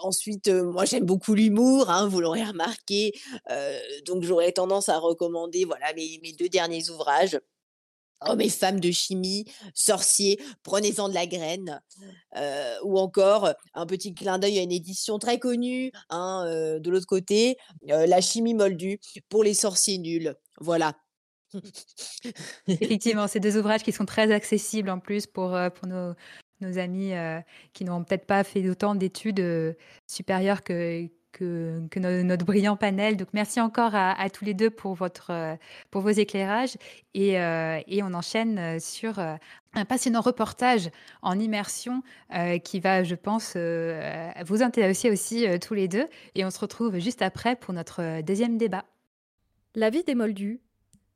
[0.00, 3.12] ensuite, moi j'aime beaucoup l'humour, hein, vous l'aurez remarqué,
[4.06, 7.38] donc j'aurais tendance à recommander voilà mes, mes deux derniers ouvrages.
[8.20, 11.80] Hommes et femmes de chimie, sorciers, prenez-en de la graine.
[12.84, 17.56] ou encore, un petit clin d'œil à une édition très connue, hein, de l'autre côté,
[17.86, 18.98] La chimie moldue
[19.28, 20.34] pour les sorciers nuls.
[20.60, 20.94] Voilà.
[22.66, 26.14] Effectivement, ces deux ouvrages qui sont très accessibles en plus pour, pour nos,
[26.60, 27.12] nos amis
[27.72, 33.16] qui n'ont peut-être pas fait autant d'études supérieures que, que, notre brillant panel.
[33.16, 35.56] Donc merci encore à, tous les deux pour, votre, euh,
[35.90, 36.76] pour vos éclairages.
[37.14, 40.90] Et, et on enchaîne sur un passionnant reportage
[41.22, 42.02] en immersion
[42.64, 46.08] qui va, je pense, vous intéresser aussi tous les deux.
[46.34, 48.84] Et on se retrouve juste après pour notre deuxième débat.
[49.76, 50.60] La vie des Moldus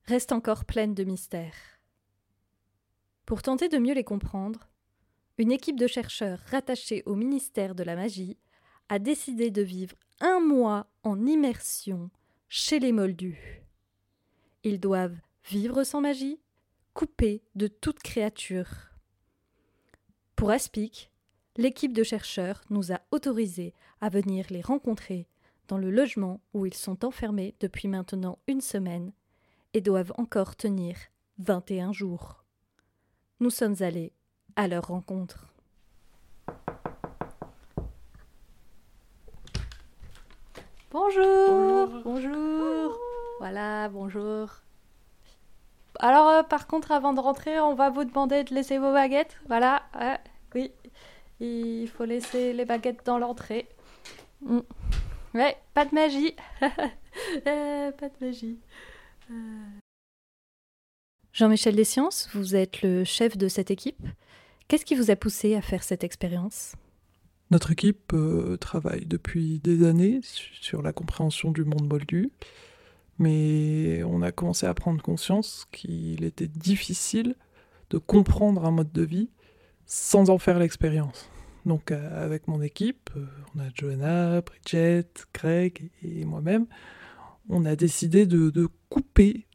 [0.04, 1.78] reste encore pleine de mystères.
[3.26, 4.68] Pour tenter de mieux les comprendre,
[5.36, 8.36] une équipe de chercheurs rattachée au ministère de la Magie
[8.88, 12.10] a décidé de vivre un mois en immersion
[12.48, 13.62] chez les Moldus.
[14.64, 15.16] Ils doivent
[15.48, 16.40] vivre sans magie,
[16.94, 18.68] coupés de toute créature.
[20.34, 21.10] Pour Aspic,
[21.56, 25.28] l'équipe de chercheurs nous a autorisés à venir les rencontrer
[25.68, 29.12] dans le logement où ils sont enfermés depuis maintenant une semaine
[29.74, 30.96] et doivent encore tenir
[31.38, 32.44] 21 jours.
[33.40, 34.12] Nous sommes allés
[34.56, 35.47] à leur rencontre.
[40.90, 42.98] Bonjour, bonjour,
[43.40, 44.48] Voilà, bonjour.
[45.98, 49.38] Alors, euh, par contre, avant de rentrer, on va vous demander de laisser vos baguettes.
[49.48, 49.82] Voilà,
[50.54, 50.72] oui.
[51.40, 53.68] Il faut laisser les baguettes dans l'entrée.
[54.40, 54.60] Mm.
[55.34, 56.34] Ouais, pas de magie.
[57.48, 58.60] Euh, pas de magie.
[59.30, 59.34] Euh.
[61.32, 64.06] Jean-Michel Desciences, vous êtes le chef de cette équipe.
[64.68, 66.76] Qu'est-ce qui vous a poussé à faire cette expérience?
[67.50, 72.30] Notre équipe euh, travaille depuis des années sur la compréhension du monde moldu,
[73.18, 77.34] mais on a commencé à prendre conscience qu'il était difficile
[77.90, 79.30] de comprendre un mode de vie
[79.86, 81.30] sans en faire l'expérience.
[81.64, 83.10] Donc avec mon équipe,
[83.54, 86.66] on a Johanna, Bridget, Greg et moi-même,
[87.48, 89.46] on a décidé de, couper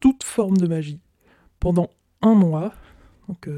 [0.00, 1.00] toute forme de magie
[1.58, 1.90] pendant
[2.22, 2.72] un mois.
[3.28, 3.48] Donc,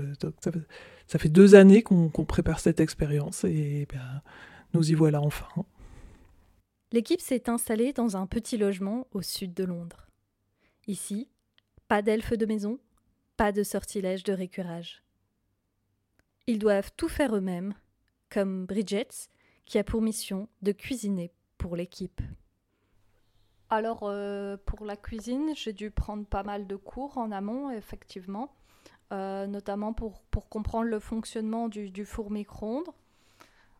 [1.06, 4.22] fait, deux années qu'on prépare cette expérience et ben,
[4.74, 5.48] nous y voilà enfin.
[6.92, 10.08] L'équipe s'est installée dans un petit logement au sud de Londres.
[10.86, 11.28] Ici,
[11.88, 12.78] pas d'elfes de maison,
[13.36, 15.02] pas de sortilèges de récurage.
[16.46, 17.74] Ils doivent tout faire eux-mêmes,
[18.28, 19.08] comme Bridget,
[19.64, 22.20] qui a pour mission de cuisiner pour l'équipe.
[23.70, 28.52] Alors, euh, pour la cuisine, j'ai dû prendre pas mal de cours en amont, effectivement,
[29.12, 32.88] euh, notamment pour, pour, comprendre le fonctionnement du, four micro-ondes.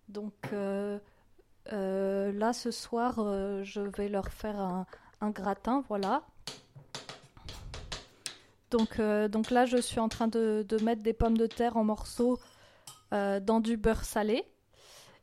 [0.09, 0.99] Donc, euh,
[1.71, 3.17] là, ce soir,
[3.65, 4.87] je vais leur faire un,
[5.21, 6.23] un gratin, voilà.
[8.71, 11.85] Donc, donc là, je suis en train de, de, mettre des pommes de terre en
[11.85, 12.39] morceaux
[13.11, 14.45] dans du beurre salé.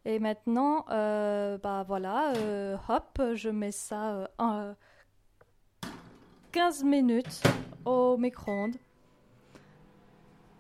[0.06, 4.74] Et maintenant, euh, bah voilà, euh, hop, je mets ça euh,
[6.52, 7.44] 15 minutes
[7.86, 8.78] au micro-ondes.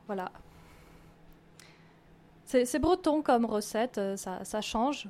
[0.09, 0.31] Voilà.
[2.45, 5.07] C'est breton comme recette, euh, ça, ça change.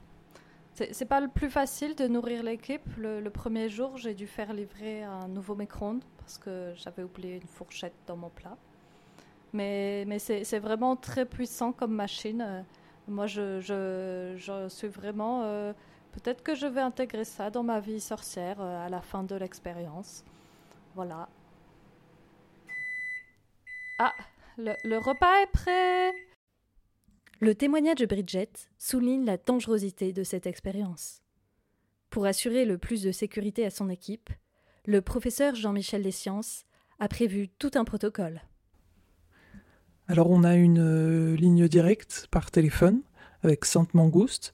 [0.73, 2.83] C'est pas le plus facile de nourrir l'équipe.
[2.97, 7.47] Le, premier jour, j'ai dû faire livrer un nouveau micro-ondes parce que j'avais oublié une
[7.47, 8.57] fourchette dans mon plat.
[9.53, 12.65] Mais, mais c'est vraiment très puissant comme machine.
[13.07, 15.43] Moi, je, je, suis vraiment...
[15.43, 15.71] Euh,
[16.11, 19.35] peut-être que je vais intégrer ça dans ma vie sorcière euh, à la fin de
[19.35, 20.25] l'expérience.
[20.93, 21.29] Voilà.
[23.97, 24.13] Ah,
[24.59, 26.11] le, le repas est prêt
[27.39, 31.21] Le témoignage de Bridget souligne la dangerosité de cette expérience.
[32.09, 34.29] Pour assurer le plus de sécurité à son équipe,
[34.85, 36.65] le professeur Jean-Michel Desciences
[36.99, 38.41] a prévu tout un protocole.
[40.07, 43.01] Alors on a une euh, ligne directe par téléphone
[43.43, 44.53] avec Sainte Mangouste.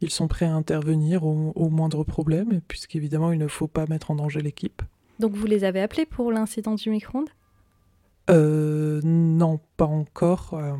[0.00, 4.16] Ils sont prêts à intervenir au, moindre problème, puisqu'évidemment il ne faut pas mettre en
[4.16, 4.82] danger l'équipe.
[5.18, 7.30] Donc vous les avez appelés pour l'incident du micro-ondes?
[8.30, 10.54] Euh, Non, pas encore.
[10.54, 10.74] Euh,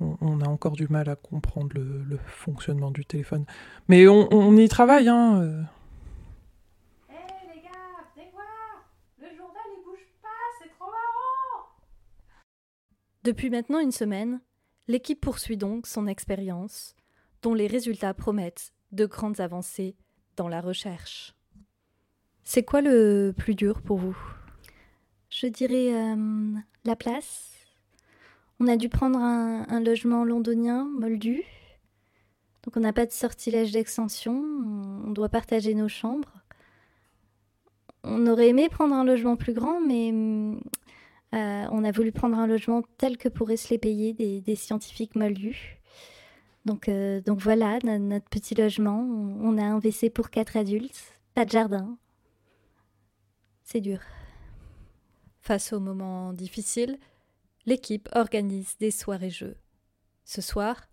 [0.00, 3.44] on, a encore du mal à comprendre le, fonctionnement du téléphone.
[3.88, 5.66] Mais on, y travaille, hein.
[13.26, 14.40] Depuis maintenant une semaine,
[14.86, 16.94] l'équipe poursuit donc son expérience,
[17.42, 19.96] dont les résultats promettent de grandes avancées
[20.36, 21.34] dans la recherche.
[22.44, 24.16] C'est quoi le plus dur pour vous?
[25.36, 26.54] Je dirais euh,
[26.86, 27.52] la place.
[28.58, 31.42] On a dû prendre un, logement londonien, moldu.
[32.62, 36.32] Donc on n'a pas de sortilège d'extension, on doit partager nos chambres.
[38.02, 40.10] On aurait aimé prendre un logement plus grand, mais
[41.34, 45.16] euh, on a voulu prendre un logement tel que pourraient se les payer des, scientifiques
[45.16, 45.76] moldus.
[46.64, 49.00] Donc, euh, donc voilà, notre petit logement.
[49.42, 51.98] On a un WC pour quatre adultes, pas de jardin.
[53.64, 54.00] C'est dur.
[55.46, 56.98] Face aux moments difficiles,
[57.66, 59.56] l'équipe organise des soirées-jeux.
[60.24, 60.88] Ce soir,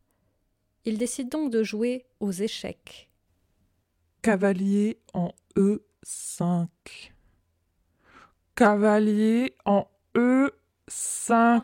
[0.86, 3.10] ils décident donc de jouer aux échecs.
[4.22, 6.68] Cavalier en E5.
[8.54, 11.64] Cavalier en E5.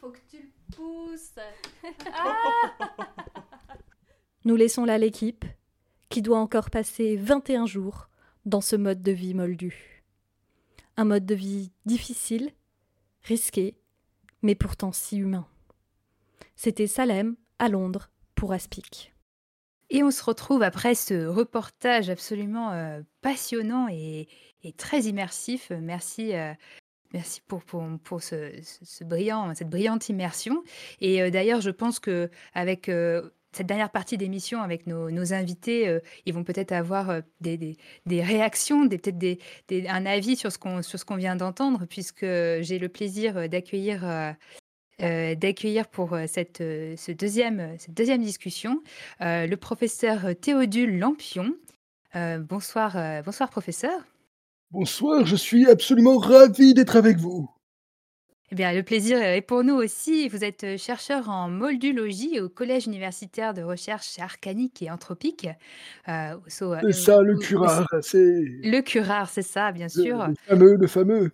[0.00, 1.34] faut que tu le pousses.
[4.44, 5.44] Nous laissons là l'équipe,
[6.08, 8.08] qui doit encore passer 21 jours
[8.44, 9.89] dans ce mode de vie moldu.
[11.00, 12.52] Un mode de vie difficile,
[13.22, 13.74] risqué,
[14.42, 15.46] mais pourtant si humain.
[16.56, 19.14] C'était Salem, à Londres, pour Aspic.
[19.88, 24.28] Et on se retrouve après ce reportage absolument euh, passionnant et,
[24.76, 25.70] très immersif.
[25.70, 26.52] Merci euh,
[27.12, 30.62] Merci pour, ce, brillant, cette brillante immersion.
[31.00, 35.88] Et euh, d'ailleurs, je pense que avec euh, cette dernière partie d'émission avec nos, invités,
[35.88, 40.58] euh, ils vont peut-être avoir des, des, réactions, des, peut-être un avis sur ce
[41.04, 44.34] qu'on vient d'entendre, puisque j'ai le plaisir d'accueillir
[44.98, 48.82] d'accueillir pour cette, ce deuxième, cette deuxième discussion
[49.20, 51.54] le professeur Théodule Lampion.
[52.14, 54.04] bonsoir, bonsoir professeur.
[54.70, 57.50] Bonsoir, je suis absolument ravi d'être avec vous.
[58.52, 60.28] Eh bien, le plaisir est pour nous aussi.
[60.28, 65.46] Vous êtes euh, chercheur en moldologie au Collège universitaire de recherche arcanique et anthropique.
[66.08, 67.86] Euh, c'est euh, ça, le curare.
[68.02, 68.18] C'est...
[68.18, 70.26] Le curare, c'est ça, bien sûr.
[70.26, 71.30] Le, fameux, le fameux.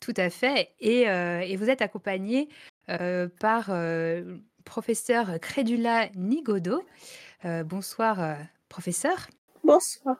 [0.00, 0.70] Tout à fait.
[0.80, 2.48] Et, et vous êtes accompagné
[3.40, 3.70] par
[4.64, 6.82] professeur Crédula Nigodo.
[7.64, 8.36] bonsoir,
[8.68, 9.28] professeur.
[9.62, 10.16] Bonsoir.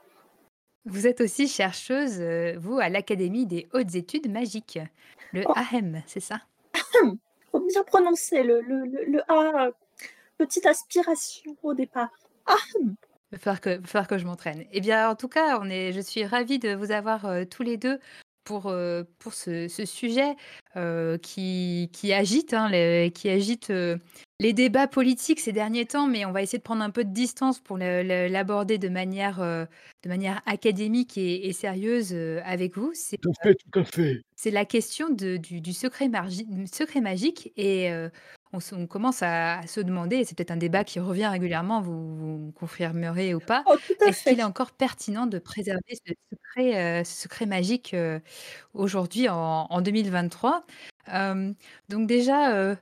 [0.86, 4.78] Vous êtes aussi chercheuse, euh, vous, à l'Académie des hautes études magiques,
[5.32, 5.52] le oh.
[5.56, 6.42] AHEM, c'est ça?
[7.50, 9.70] Faut bien prononcer le, le, le, A
[10.36, 12.10] petite aspiration au départ.
[12.46, 12.96] Ah, Il
[13.32, 14.64] va falloir que, va falloir que je m'entraîne.
[14.72, 17.62] Eh bien, en tout cas, on est, je suis ravie de vous avoir euh, tous
[17.62, 17.98] les deux
[18.44, 20.34] pour, euh, pour ce, ce sujet
[20.76, 23.96] euh, qui, qui agite, hein, les, qui agite euh,
[24.40, 27.12] les débats politiques ces derniers temps, mais on va essayer de prendre un peu de
[27.12, 32.14] distance pour l'aborder de manière, de manière académique et, et sérieuse
[32.44, 32.90] avec vous.
[32.94, 34.22] C'est Tout à fait, tout à fait.
[34.36, 37.90] c'est la question de- du, du secret, margi- secret magique et
[38.54, 41.26] on, se- on commence à, à se demander, et c'est peut-être un débat qui revient
[41.26, 45.26] régulièrement, vous, vous me confirmerez ou pas, oh, tout à est-ce qu'il est encore pertinent
[45.26, 48.18] de préserver ce secret, euh, ce secret magique euh,
[48.74, 50.64] aujourd'hui en, en 2023
[51.12, 51.52] Euh,
[51.90, 52.74] Donc déjà, euh,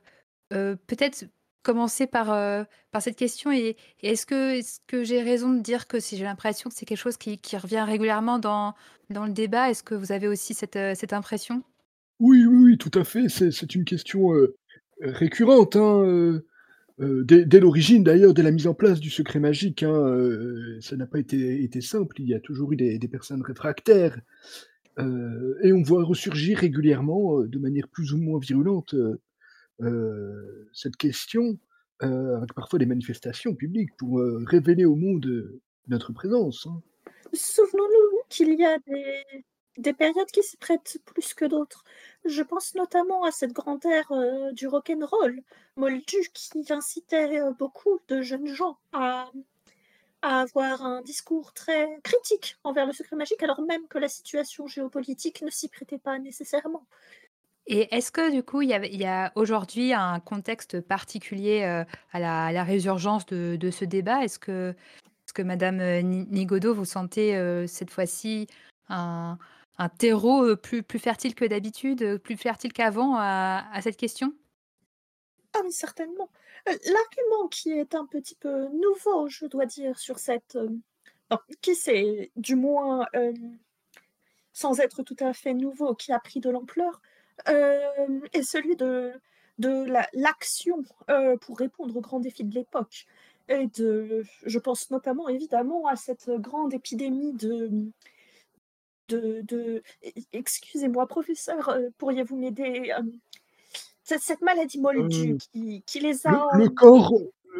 [0.53, 1.25] euh, peut-être
[1.63, 5.61] commencer par, euh, par cette question et, et est-ce que, est-ce que j'ai raison de
[5.61, 8.75] dire que si j'ai l'impression que c'est quelque chose qui, qui revient régulièrement dans,
[9.09, 11.63] dans le débat, est-ce que vous avez aussi cette, euh, cette impression?
[12.19, 13.27] Oui, oui, oui, tout à fait.
[13.27, 14.55] C'est c'est une question euh,
[15.03, 15.75] récurrente.
[15.75, 16.45] hein, euh,
[16.99, 20.95] euh, dès l'origine, d'ailleurs, dès la mise en place du secret magique, hein, euh, ça
[20.95, 22.21] n'a pas été, simple.
[22.21, 24.19] Il y a toujours eu des, personnes réfractaires.
[24.97, 28.95] et on voit ressurgir régulièrement, de manière plus ou moins virulente,
[30.73, 31.57] cette question,
[31.99, 36.67] avec parfois des manifestations publiques pour révéler au monde notre présence.
[36.67, 36.81] hein.
[37.33, 39.43] Souvenons-nous qu'il y a des,
[39.77, 41.83] des périodes qui s'y prêtent plus que d'autres.
[42.25, 45.41] Je pense notamment à cette grande ère euh, du rock'n'roll,
[45.75, 49.31] Moldu, qui incitait euh, beaucoup de jeunes gens à,
[50.21, 55.41] avoir un discours très critique envers le secret magique, alors même que la situation géopolitique
[55.41, 56.85] ne s'y prêtait pas nécessairement.
[57.67, 62.63] Et est-ce que du coup, il y a, aujourd'hui un contexte particulier euh, à, la,
[62.63, 64.23] résurgence de, ce débat?
[64.23, 64.71] Est-ce que,
[65.25, 68.47] est-ce que Madame Ni- Nigodo, vous sentez cette fois-ci
[68.87, 69.37] un,
[69.77, 74.33] un terreau euh, plus, fertile que d'habitude, euh, plus fertile qu'avant à, cette question?
[75.53, 76.29] Ah, mais certainement.
[76.67, 80.57] Euh, L'argument qui est un petit peu nouveau, je dois dire, sur cette...
[81.61, 83.05] qui c'est, du moins,
[84.51, 87.01] sans être tout à fait nouveau, qui a pris de l'ampleur,
[87.47, 89.13] est celui de,
[89.59, 90.83] de la- l'action
[91.41, 93.05] pour répondre aux grands défis de l'époque.
[93.49, 97.69] Et de, je pense notamment, évidemment, à cette grande épidémie de...
[99.09, 99.83] de, de...
[100.31, 102.93] Excusez-moi, professeur, euh, pourriez-vous m'aider
[104.03, 106.57] cette, maladie moldue qui, qui les Le, a...
[106.57, 107.13] le corps,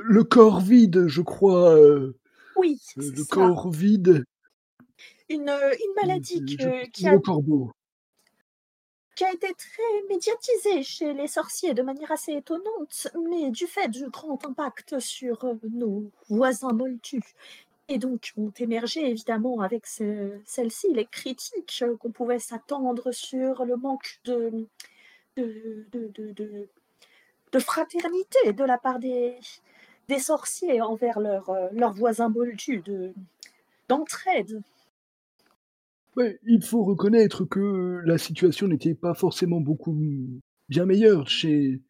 [0.04, 1.76] le corps vide, je crois.
[1.76, 2.18] euh,
[2.56, 3.24] Oui, le ça.
[3.30, 4.26] corps vide,
[5.30, 7.72] Une, une maladie que- qui, a, le corbeau.
[9.16, 13.88] qui a été très médiatisée chez les sorciers de manière assez étonnante, mais du fait
[13.88, 17.22] du grand impact sur nos voisins moldus.
[17.90, 23.66] Et donc ont émergé évidemment avec ce- celle-ci les critiques euh, qu'on pouvait s'attendre sur
[23.66, 24.68] le manque de,
[27.60, 29.38] fraternité de la part des,
[30.20, 33.14] sorciers envers leurs euh, leurs voisins moldus, de-
[33.90, 34.62] d'entraide.
[36.16, 39.98] Ouais, il faut reconnaître que la situation n'était pas forcément beaucoup
[40.70, 41.82] bien meilleure chez,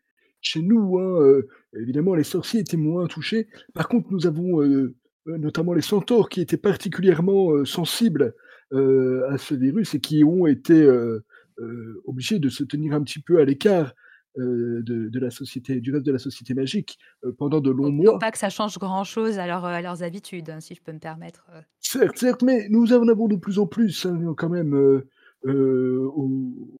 [0.41, 0.97] chez nous.
[0.97, 3.47] hein, euh, évidemment, les sorciers étaient moins touchés.
[3.73, 8.33] Par contre, nous avons euh, euh, notamment les centaures qui étaient particulièrement euh, sensibles
[8.73, 11.23] euh, à ce virus et qui ont été euh,
[11.59, 13.93] euh, obligés de se tenir un petit peu à l'écart
[14.39, 17.91] euh, de, de la société, du reste de la société magique euh, pendant de longs
[17.91, 18.19] Non mois.
[18.19, 20.99] pas que ça change grand-chose à, leur- à leurs habitudes, hein, si je peux me
[20.99, 21.45] permettre.
[21.53, 21.61] euh.
[21.79, 25.07] Certes, certes, mais nous en avons de plus en plus hein, quand même euh,
[25.45, 26.79] euh, au-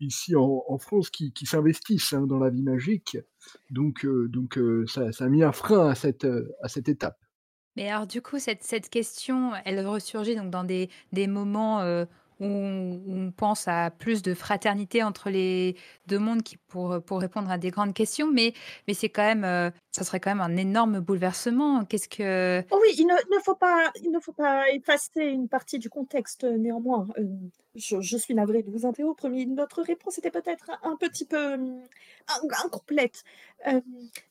[0.00, 3.16] ici en, en France qui, qui s'investissent hein, dans la vie magique.
[3.70, 6.90] Donc, euh, donc euh, ça, ça a mis un frein à cette, euh, à cette
[6.90, 7.16] étape.
[7.76, 12.04] Mais alors du coup, cette, cette question, elle ressurgit donc dans des, des moments euh,
[12.40, 17.50] où, on, pense à plus de fraternité entre les deux mondes qui, pour, pour répondre
[17.50, 18.54] à des grandes questions, mais,
[18.88, 21.86] mais c'est quand même, euh, ça serait quand même un énorme bouleversement.
[21.86, 22.62] Qu'est-ce que...
[22.70, 26.44] Oh oui, il ne, faut pas, il ne faut pas effacer une partie du contexte
[26.44, 27.08] néanmoins.
[27.16, 27.24] Euh,
[27.74, 31.80] je, suis navrée de vous interrompre, mais notre réponse était peut-être un, petit peu hum,
[32.28, 33.24] in- incomplète.
[33.68, 33.80] Euh,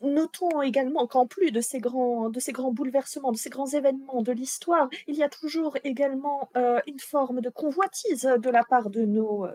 [0.01, 4.21] notons également qu'en plus de ces, grands, de ces grands bouleversements, de ces grands événements
[4.21, 8.91] de l'histoire, il y a toujours également euh, une forme de convoitise de la part
[8.91, 9.47] de nos,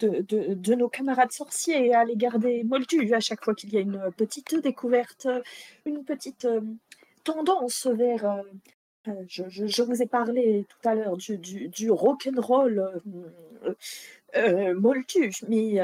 [0.00, 3.12] de, de- de nos camarades sorciers à l'égard des moldus.
[3.14, 5.28] À chaque fois qu'il y a une petite découverte,
[5.86, 6.60] une petite euh,
[7.24, 8.24] tendance vers.
[8.30, 8.42] euh,
[9.08, 12.90] euh, je, je- je vous ai parlé tout à l'heure du, du, du rock'n'roll
[14.36, 15.74] euh, moldu, mais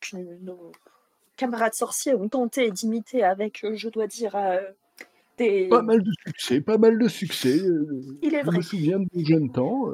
[0.00, 0.72] que nos
[1.36, 4.36] camarades sorciers ont tenté d'imiter avec, je dois dire,
[5.38, 5.68] des.
[5.68, 7.58] Pas mal de succès, pas mal de succès.
[8.22, 8.56] Il est je vrai.
[8.58, 9.86] me souviens de mon jeune temps.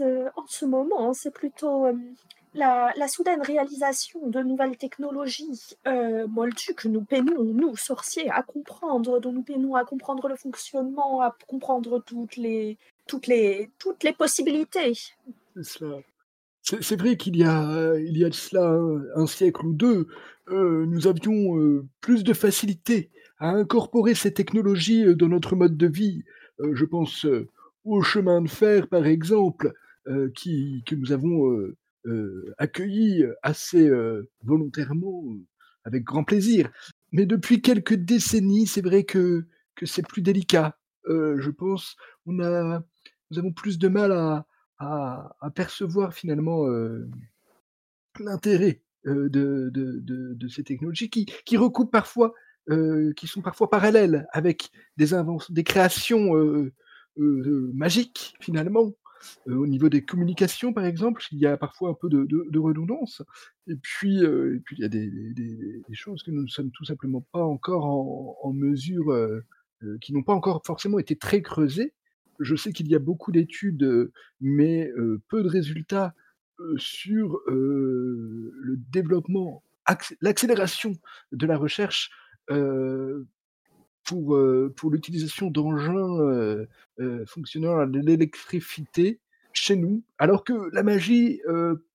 [0.00, 1.92] Euh, en ce moment, c'est plutôt euh,
[2.54, 9.20] la, soudaine réalisation de nouvelles technologies euh, moldues que nous peinons, nous, sorciers, à comprendre,
[9.20, 12.78] dont nous peinons à comprendre le fonctionnement, à comprendre toutes les,
[14.16, 14.92] possibilités.
[16.62, 18.78] C'est vrai qu'il y a, il y a de cela
[19.14, 20.08] un, siècle ou deux,
[20.48, 26.24] euh, nous avions plus de facilité à incorporer ces technologies dans notre mode de vie.
[26.58, 27.26] Je pense
[27.86, 29.72] au chemin de fer, par exemple,
[30.08, 31.76] euh, qui, que nous avons euh,
[32.06, 33.90] euh, accueilli assez
[34.42, 35.24] volontairement,
[35.84, 36.70] avec grand plaisir.
[37.12, 40.76] Mais depuis quelques décennies, c'est vrai que, que c'est plus délicat.
[41.08, 42.82] Je pense, on a,
[43.30, 44.46] nous avons plus de mal à,
[44.78, 46.66] à, percevoir finalement
[48.18, 52.34] l'intérêt de, de, de, ces technologies qui, qui recoupent parfois,
[53.16, 56.32] qui sont parfois parallèles avec des inventions, des créations
[57.18, 58.92] euh, euh, magiques finalement.
[59.48, 63.22] Euh, au niveau des communications, par exemple, il y a parfois un peu de, redondance.
[63.66, 67.26] Et puis, et puis, il y a des, choses que nous ne sommes tout simplement
[67.32, 69.16] pas encore en, mesure,
[70.00, 71.94] qui n'ont pas encore forcément été très creusées.
[72.38, 74.92] Je sais qu'il y a beaucoup d'études, mais
[75.28, 76.14] peu de résultats
[76.76, 80.92] sur le développement, acc- l'accélération
[81.32, 82.10] de la recherche
[84.06, 86.66] pour, euh, pour l'utilisation d'engins euh,
[87.00, 89.20] euh, fonctionnant à l'électricité
[89.52, 91.40] chez nous, alors que la magie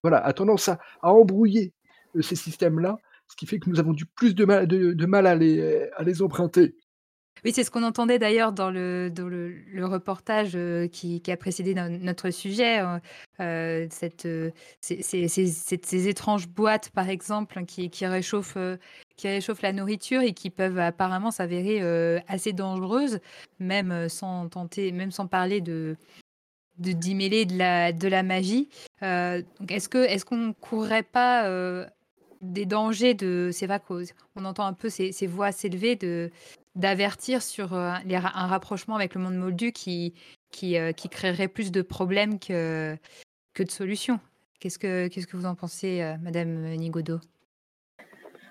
[0.02, 1.74] voilà, a tendance à, à embrouiller
[2.20, 2.98] ces systèmes-là,
[3.28, 6.04] ce qui fait que nous avons du plus de mal, de, mal à, les, à
[6.04, 6.76] les emprunter.
[7.46, 10.58] Oui, c'est ce qu'on entendait d'ailleurs dans le, dans le, le reportage
[10.92, 12.84] qui, a précédé no- notre sujet,
[13.40, 14.28] euh, cette,
[14.82, 18.58] ces, ces- ces- ces- étranges boîtes, par exemple, hein, qui, qui, réchauffent,
[19.22, 23.20] qui réchauffent la nourriture et qui peuvent apparemment s'avérer euh, assez dangereuses,
[23.60, 25.96] même euh, sans tenter, même sans parler de
[26.80, 28.68] de d'y de la, de la magie.
[29.04, 31.48] Euh, est-ce que est-ce qu'on courrait pas
[32.42, 34.04] des dangers de vrai qu'on
[34.36, 36.32] on entend un peu ces, ces voix s'élever de
[36.74, 40.16] d'avertir sur un rapprochement avec le monde moldu qui
[40.50, 42.98] qui, qui créerait plus de problèmes que
[43.54, 44.20] que de solutions.
[44.60, 47.20] Qu'est-ce que qu'est-ce que vous en pensez, Madame Nigodo?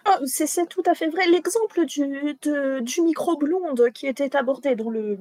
[0.05, 1.26] Ah, c'est tout à fait vrai.
[1.28, 5.18] L'exemple du, de- du micro-blonde qui était abordé dans le,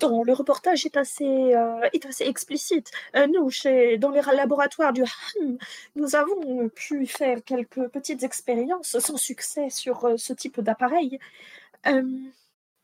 [0.00, 1.80] dans le reportage est assez, euh,
[2.20, 2.90] explicite.
[3.16, 5.58] Euh, nous, chez, dans les ra- laboratoires du HAM,
[5.96, 11.18] nous avons pu faire quelques petites expériences sans succès sur euh, ce type d'appareil.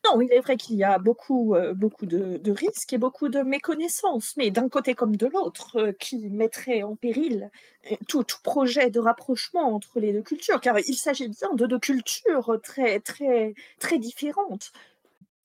[0.05, 4.35] Non, il est vrai qu'il y a beaucoup, euh, de, risques et beaucoup de méconnaissances,
[4.35, 7.51] mais d'un côté comme de l'autre, euh, qui mettrait en péril
[7.91, 11.79] euh, tout, projet de rapprochement entre les deux cultures, car il s'agit bien de deux
[11.79, 14.71] cultures très, très, très différentes.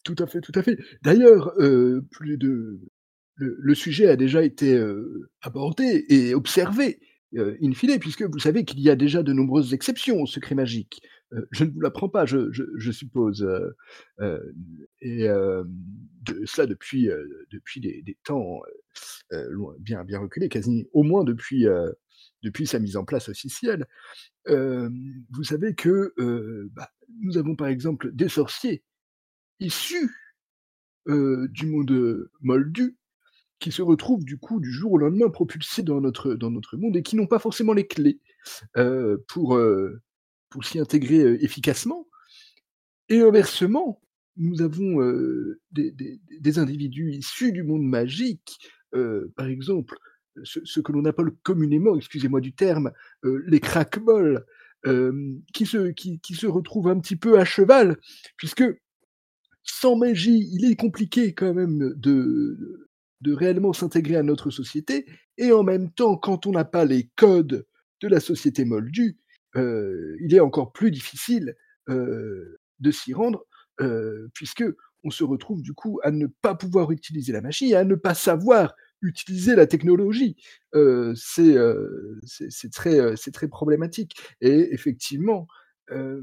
[0.04, 0.78] Tout à fait, tout à fait.
[1.02, 1.52] D'ailleurs,
[2.10, 2.78] plus de
[3.34, 4.80] le, sujet a déjà été
[5.42, 7.00] abordé et observé
[7.34, 11.02] in fine, puisque vous savez qu'il y a déjà de nombreuses exceptions au secret magique.
[11.50, 13.46] Je ne vous l'apprends pas, je, suppose.
[15.00, 17.08] et de, cela depuis,
[17.50, 18.60] depuis des, temps
[19.80, 21.66] bien, bien reculés, quasi au moins depuis,
[22.42, 23.86] depuis sa mise en place officielle.
[24.46, 26.14] Vous savez que
[26.72, 26.90] bah,
[27.22, 28.84] nous avons par exemple des sorciers
[29.60, 30.10] issus
[31.06, 32.96] du monde moldu
[33.58, 36.96] qui se retrouvent du coup du jour au lendemain propulsés dans notre, dans notre monde
[36.96, 38.20] et qui n'ont pas forcément les clés
[39.28, 39.58] pour,
[40.62, 42.06] s'y intégrer euh, efficacement.
[43.08, 44.00] Et inversement,
[44.36, 48.58] nous avons euh, des, individus issus du monde magique,
[48.94, 49.96] euh, par exemple,
[50.42, 52.92] ce, que l'on appelle communément, excusez-moi du terme,
[53.22, 54.44] les craquemolles,
[54.86, 57.96] euh, qui, se, qui, se retrouvent un petit peu à cheval,
[58.36, 58.62] puisque
[59.64, 62.88] sans magie, il est compliqué quand même de,
[63.20, 65.06] de réellement s'intégrer à notre société,
[65.38, 67.66] et en même temps, quand on n'a pas les codes
[68.00, 69.18] de la société moldue,
[69.56, 71.56] il est encore plus difficile
[71.88, 73.46] euh, de s'y rendre,
[73.80, 74.64] euh, puisque
[75.04, 78.14] on se retrouve du coup à ne pas pouvoir utiliser la magie, à ne pas
[78.14, 80.36] savoir utiliser la technologie.
[80.74, 82.20] Euh, c'est euh,
[82.72, 84.16] très, euh, très problématique.
[84.40, 85.46] Et effectivement,
[85.90, 86.22] euh,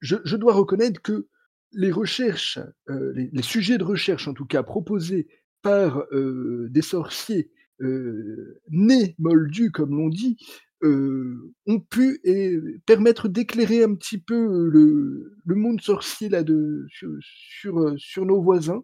[0.00, 1.28] je, dois reconnaître que
[1.72, 5.28] les recherches, euh, les, les sujets de recherche en tout cas proposés
[5.62, 7.50] par euh, des sorciers
[7.80, 10.36] euh, nés moldus, comme l'on dit,
[10.82, 16.42] euh, ont pu et permettre d'éclairer un petit peu euh, le, le monde sorcier là
[16.42, 18.82] de, sur, sur, euh, sur nos voisins,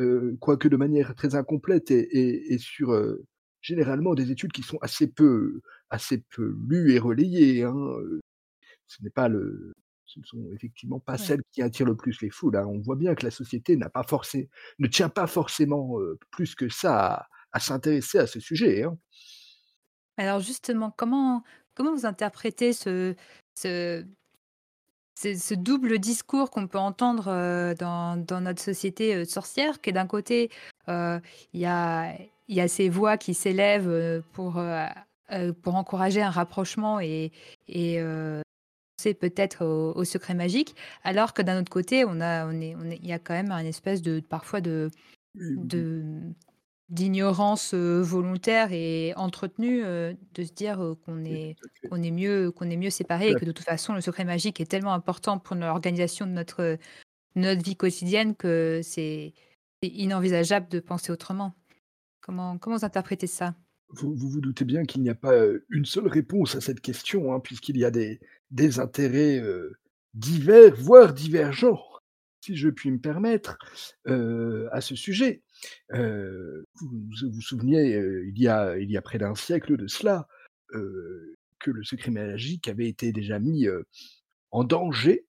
[0.00, 3.24] euh, quoique de manière très incomplète et, et, et sur euh,
[3.60, 7.62] généralement des études qui sont assez peu, assez peu lues et relayées.
[7.64, 7.74] Hein.
[8.86, 9.72] Ce n'est pas le,
[10.04, 11.18] ce ne sont effectivement pas Ouais.
[11.18, 12.56] celles qui attirent le plus les foules.
[12.56, 12.66] hein.
[12.66, 16.54] On voit bien que la société n'a pas forcé, ne tient pas forcément euh, plus
[16.54, 18.84] que ça à, à s'intéresser à ce sujet.
[18.84, 18.96] hein.
[20.16, 21.42] Alors justement, comment,
[21.74, 23.14] comment vous interprétez ce,
[23.54, 24.04] ce,
[25.16, 30.06] ce, double discours qu'on peut entendre euh, dans, dans, notre société euh, sorcière, que d'un
[30.06, 30.50] côté,
[30.88, 31.20] euh,
[31.52, 32.14] il y, a,
[32.48, 34.62] y a ces voix qui s'élèvent pour,
[35.62, 37.32] pour encourager un rapprochement et,
[37.68, 38.00] et
[38.98, 42.90] c'est peut-être au, secret magique, alors que d'un autre côté, on a, on est, on
[42.90, 44.90] est, il y a quand même un espèce de parfois de,
[45.34, 46.02] de
[46.88, 51.56] d'ignorance volontaire et entretenue de se dire qu'on est,
[51.90, 54.60] qu'on est mieux qu'on est mieux séparés et que de toute façon le secret magique
[54.60, 56.78] est tellement important pour l'organisation de notre
[57.34, 59.34] notre vie quotidienne que c'est
[59.82, 61.54] inenvisageable de penser autrement.
[62.20, 63.54] Comment comment vous interprétez ça?
[63.88, 65.34] Vous, vous, doutez bien qu'il n'y a pas
[65.70, 68.18] une seule réponse à cette question, hein, puisqu'il y a des,
[68.50, 69.40] des intérêts
[70.14, 71.80] divers, voire divergents,
[72.40, 73.58] si je puis me permettre,
[74.06, 75.42] à ce sujet.
[75.90, 77.96] Vous vous souvenez,
[78.26, 80.26] il, y a, près d'un siècle de cela,
[80.70, 83.66] que le secret magique avait été déjà mis
[84.50, 85.26] en danger,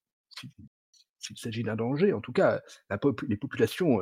[1.19, 2.61] s'il s'agit d'un danger, en tout cas,
[3.27, 3.99] les populations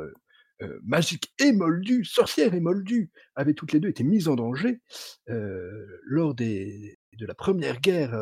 [0.82, 4.80] magiques et moldues, sorcières et moldues, avaient toutes les deux été mises en danger
[5.26, 8.20] lors de la première guerre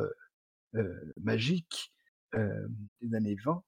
[1.23, 1.93] magique
[2.33, 3.63] des années 20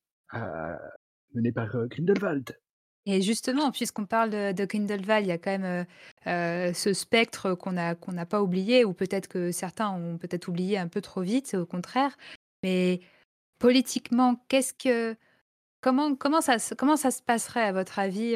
[1.34, 2.58] menée par Grindelwald.
[3.06, 5.86] Et justement, puisqu'on parle de, Grindelwald, il y a quand même
[6.74, 11.00] ce spectre qu'on n'a pas oublié, ou peut-être que certains ont peut-être oublié un peu
[11.00, 12.16] trop vite, au contraire.
[12.62, 13.00] Mais
[13.58, 15.16] politiquement, qu'est-ce que,
[15.80, 18.34] comment, comment, ça, comment ça se passerait, à votre avis,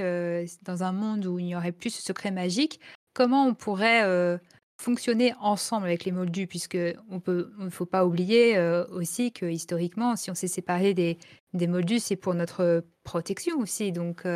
[0.62, 2.80] dans un monde où il n'y aurait plus ce secret magique?
[3.12, 4.38] Comment on pourrait
[4.80, 6.78] fonctionner ensemble avec les moldus, puisque
[7.10, 8.58] on peut, ne faut pas oublier
[8.90, 11.18] aussi que historiquement, si on s'est séparé des,
[11.52, 13.92] des moldus, c'est pour notre protection aussi.
[13.92, 14.26] Donc,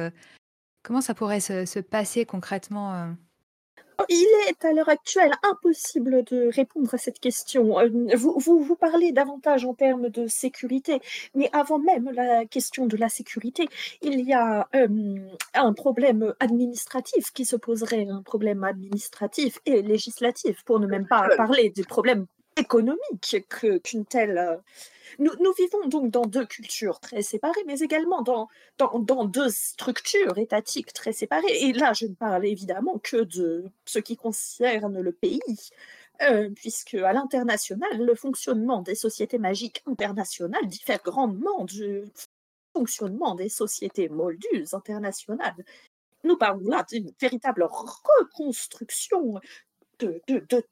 [0.83, 3.15] comment ça pourrait se, se passer concrètement
[4.09, 7.77] il est à l'heure actuelle impossible de répondre à cette question.
[8.15, 11.01] Vous, vous, vous, parlez davantage en termes de sécurité,
[11.35, 13.69] mais avant même la question de la sécurité,
[14.03, 14.69] il y a
[15.55, 21.29] un problème administratif qui se poserait, un problème administratif et législatif, pour ne même pas
[21.37, 22.27] parler du problème
[22.57, 23.37] économique
[23.83, 24.61] qu'une telle
[25.19, 28.49] nous, vivons donc dans deux cultures très séparées, mais également dans,
[28.79, 31.57] dans, deux structures étatiques très séparées.
[31.63, 35.41] Et là, je ne parle évidemment que de ce qui concerne le pays,
[36.23, 42.05] euh, puisque à l'international, le fonctionnement des sociétés magiques internationales diffère grandement du
[42.73, 45.65] fonctionnement des sociétés moldues internationales.
[46.25, 49.41] Nous parlons là d'une véritable reconstruction
[50.01, 50.21] de,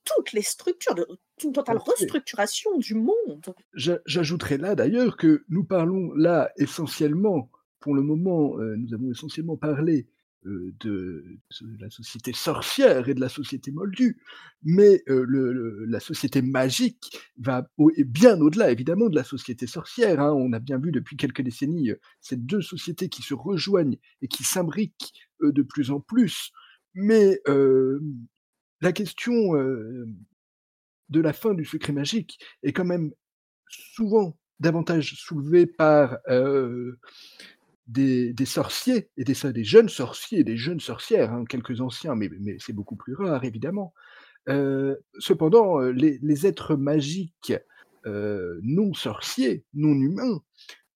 [0.05, 0.95] toutes les structures,
[1.39, 3.55] d'une totale restructuration du monde.
[3.75, 7.51] J'ajouterais là d'ailleurs que nous parlons là essentiellement,
[7.81, 10.07] pour le moment, euh, nous avons essentiellement parlé
[10.47, 11.25] euh, de,
[11.79, 14.21] la société sorcière et de la société moldue,
[14.63, 17.69] mais euh, le, la société magique va
[18.07, 20.21] bien au-delà évidemment de la société sorcière.
[20.21, 20.33] Hein.
[20.33, 24.43] On a bien vu depuis quelques décennies ces deux sociétés qui se rejoignent et qui
[24.45, 25.13] s'imbriquent
[25.43, 26.53] de plus en plus.
[26.95, 27.41] Mais
[28.83, 29.55] la question
[31.09, 33.13] de la fin du secret magique est quand même
[33.69, 36.19] souvent davantage soulevée par
[37.87, 42.97] des, sorciers, et des, jeunes sorciers des jeunes sorcières, hein, quelques anciens, mais, c'est beaucoup
[42.97, 43.95] plus rare évidemment.
[45.19, 47.55] cependant, les, êtres magiques
[48.05, 50.43] non sorciers, non humains,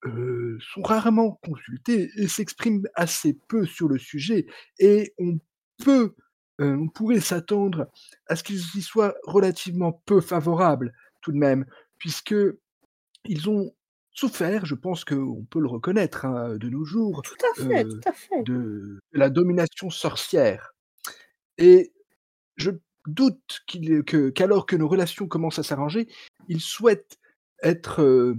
[0.02, 4.46] sont rarement consultés et s'expriment assez peu sur le sujet,
[4.78, 5.38] et on
[5.84, 6.14] peut
[6.58, 7.88] on pourrait s'attendre
[8.28, 11.66] à ce qu'ils y soient relativement peu favorables tout de même,
[11.98, 12.34] puisque
[13.24, 13.74] ils ont
[14.12, 17.22] souffert, je pense qu'on peut le reconnaître hein, de nos jours,
[18.46, 20.74] de la domination sorcière.
[21.58, 21.92] Et
[22.56, 22.70] je
[23.06, 23.62] doute
[24.34, 26.08] qu'alors que, nos relations commencent à s'arranger,
[26.48, 27.18] ils souhaitent
[27.62, 28.34] être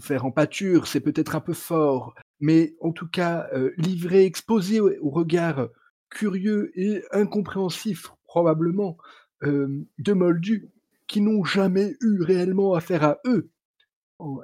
[0.00, 5.10] faire en pâture, c'est peut-être un peu fort, mais en tout cas livrés, exposés au
[5.10, 5.68] regard
[6.12, 8.96] curieux et incompréhensifs probablement
[9.42, 10.68] de Moldus
[11.08, 13.50] qui n'ont jamais eu réellement affaire à eux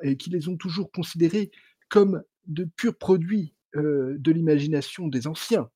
[0.02, 1.50] et qui les ont toujours considérés
[1.88, 5.70] comme de purs produits de l'imagination des anciens.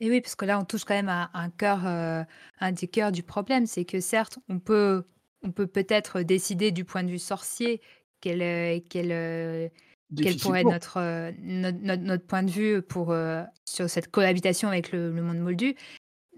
[0.00, 3.12] Et oui, parce que là, on touche quand même à un cœur, un des cœurs
[3.12, 5.04] du problème, c'est que certes, on peut,
[5.42, 7.82] on peut peut-être décider du point de vue sorcier
[8.20, 9.70] quelle, quelle,
[10.16, 14.68] quel pourrait être euh, notre, notre, notre, point de vue pour, euh, sur cette cohabitation
[14.68, 15.74] avec le, monde moldu.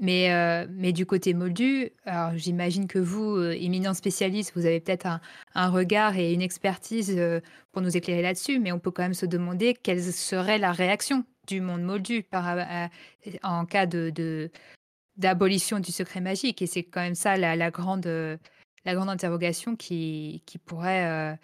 [0.02, 5.04] Mais, euh, mais du côté moldu, alors j'imagine que vous, éminent spécialiste, vous avez peut-être
[5.04, 5.20] un,
[5.54, 7.20] un, regard et une expertise
[7.70, 11.24] pour nous éclairer là-dessus, mais on peut quand même se demander quelle serait la réaction
[11.46, 12.56] du monde moldu par,
[13.42, 14.50] en cas de, de,
[15.18, 16.62] d'abolition du secret magique.
[16.62, 21.38] Et c'est quand même ça la, la grande, la grande interrogation qui, qui pourrait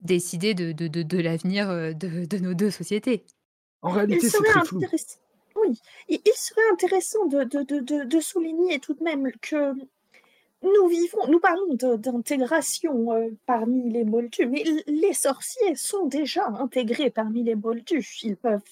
[0.00, 3.24] décider de, de, de, de l'avenir de, de, nos deux sociétés.
[3.82, 4.80] En réalité, c'est très flou.
[5.56, 9.72] Oui, il serait intéressant de, de, de, souligner tout de même que
[10.62, 17.10] nous vivons, nous parlons d'intégration euh, parmi les moldus, mais les sorciers sont déjà intégrés
[17.10, 18.18] parmi les moldus.
[18.22, 18.62] Ils peuvent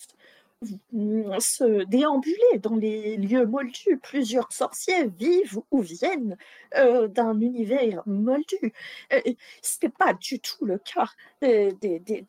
[1.40, 3.98] se déambuler dans les lieux moldus.
[4.02, 6.36] Plusieurs sorciers vivent ou viennent
[6.76, 8.72] euh, d'un univers moldu.
[9.12, 9.20] Euh,
[9.62, 11.10] ce n'est pas du tout le cas
[11.40, 12.26] des, des,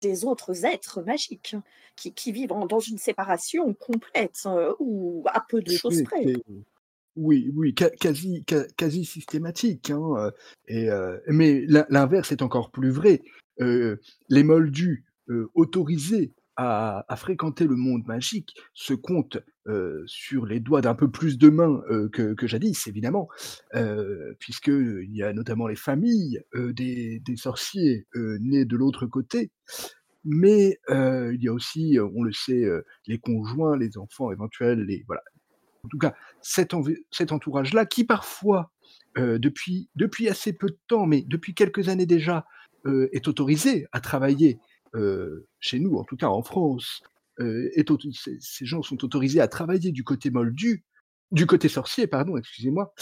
[0.00, 1.56] des autres êtres magiques
[1.96, 4.46] qui, qui, vivent dans une séparation complète
[4.78, 6.24] ou à peu de choses près.
[7.18, 8.44] Oui, oui, quasi,
[8.76, 9.90] quasi systématique.
[9.90, 10.30] Hein, euh,
[10.68, 13.22] et, euh, mais l'inverse est encore plus vrai.
[13.60, 13.96] Euh,
[14.28, 15.04] les moldus
[15.54, 19.38] autorisés à, fréquenter le monde magique se comptent
[20.06, 21.82] sur les doigts d'un peu plus de mains
[22.12, 23.28] que, que, jadis, évidemment,
[24.40, 29.52] puisqu'il y a notamment les familles des, sorciers nés de l'autre côté.
[30.24, 32.66] Mais il y a aussi, on le sait,
[33.06, 35.22] les conjoints, les enfants éventuels, les, voilà,
[35.84, 36.74] en tout cas cet,
[37.10, 38.70] cet entourage-là, qui parfois,
[39.16, 42.46] euh, depuis, depuis assez peu de temps, mais depuis quelques années déjà,
[42.86, 44.77] euh, est autorisé à travailler euh,
[45.60, 47.02] chez nous, en tout cas en France.
[47.40, 47.88] Est
[48.40, 50.84] ces, gens sont autorisés à travailler du côté moldu,
[51.30, 52.92] du côté sorcier, pardon, excusez-moi,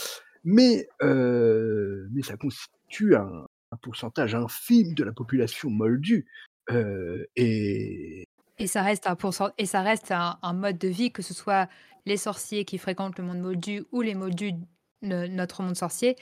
[0.45, 3.47] mais, mais ça constitue un,
[3.82, 6.26] pourcentage infime de la population moldue.
[7.37, 8.26] et,
[8.59, 9.16] et ça reste un,
[9.59, 11.68] et ça reste un, mode de vie, que ce soit
[12.07, 14.53] les sorciers qui fréquentent le monde moldu ou les moldus,
[15.03, 16.16] de notre monde sorcier,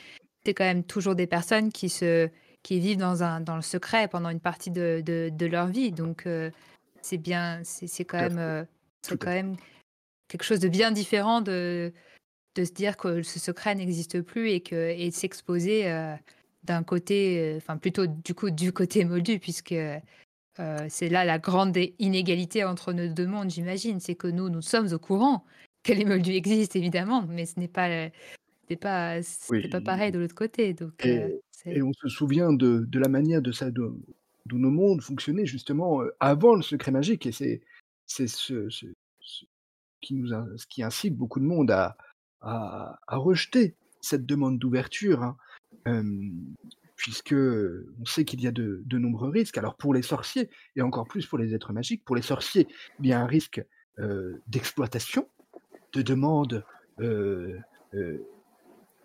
[0.45, 2.29] c'est quand même toujours des personnes qui, se,
[2.65, 5.93] qui vivent dans, un, dans le secret pendant une partie de, de, de leur vie.
[5.93, 6.51] Donc, euh,
[7.03, 8.65] c'est bien, c'est quand, même, euh,
[9.07, 9.57] quand même
[10.27, 11.93] quelque chose de bien différent de,
[12.57, 16.15] de se dire que ce secret n'existe plus et, que, et de s'exposer euh,
[16.65, 19.75] d'un côté, enfin plutôt du coup du côté moldu, puisque
[20.89, 24.01] c'est là la grande inégalité entre nos deux mondes, j'imagine.
[24.01, 25.45] C'est que nous, nous sommes au courant
[25.83, 28.09] que les moldus existent, évidemment, mais ce n'est pas,
[28.69, 30.73] c'est pas, c'est pas pareil de l'autre côté.
[30.73, 33.93] Donc, et, et, on se souvient de, de la manière de ça, de,
[34.47, 37.61] d'où nos mondes fonctionnaient justement avant le secret magique, et c'est,
[38.07, 38.87] ce, ce,
[40.01, 41.97] qui nous, ce qui incite beaucoup de monde à,
[42.41, 45.37] à, à rejeter cette demande d'ouverture, hein.
[46.97, 49.59] puisque on sait qu'il y a de, de, nombreux risques.
[49.59, 52.69] Alors pour les sorciers, et encore plus pour les êtres magiques, pour les sorciers,
[53.01, 53.65] il y a un risque
[53.99, 55.29] euh, d'exploitation
[55.93, 56.65] de demandes
[57.01, 57.59] euh,
[57.95, 58.19] euh,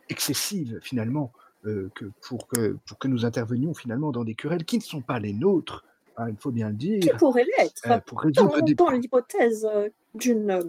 [0.09, 1.31] excessives finalement
[1.65, 5.01] euh, que pour, que, pour que nous intervenions finalement dans des querelles qui ne sont
[5.01, 5.83] pas les nôtres,
[6.17, 6.99] hein, il faut bien le dire.
[6.99, 9.67] Qui pourraient l'être pour résoudre dans, l'hypothèse
[10.15, 10.59] d'une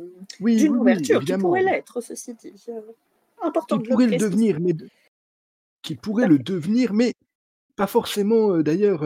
[0.40, 2.54] oui, ouverture, qui pourrait l'être, ceci dit.
[3.42, 4.74] important qui pourrait le, devenir, mais
[5.82, 7.12] qui pourrait le devenir, mais
[7.76, 9.02] pas forcément d'ailleurs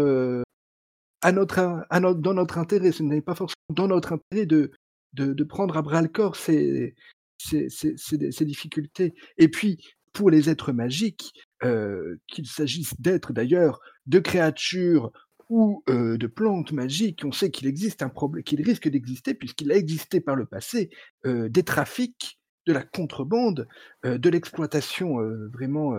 [1.24, 2.92] à notre, à notre, dans notre intérêt.
[2.92, 4.70] Ce n'est pas forcément dans notre intérêt de,
[5.14, 6.94] de, prendre à bras le corps ces,
[7.38, 9.14] ces, ces, difficultés.
[9.38, 9.78] Et puis,
[10.12, 11.32] pour les êtres magiques,
[11.64, 15.10] euh, qu'il s'agisse d'êtres d'ailleurs, de créatures
[15.48, 19.72] ou euh, de plantes magiques, on sait qu'il existe un problème, qu'il risque d'exister, puisqu'il
[19.72, 20.90] a existé par le passé,
[21.24, 23.68] euh, des trafics, de la contrebande,
[24.04, 25.18] de l'exploitation
[25.52, 25.94] vraiment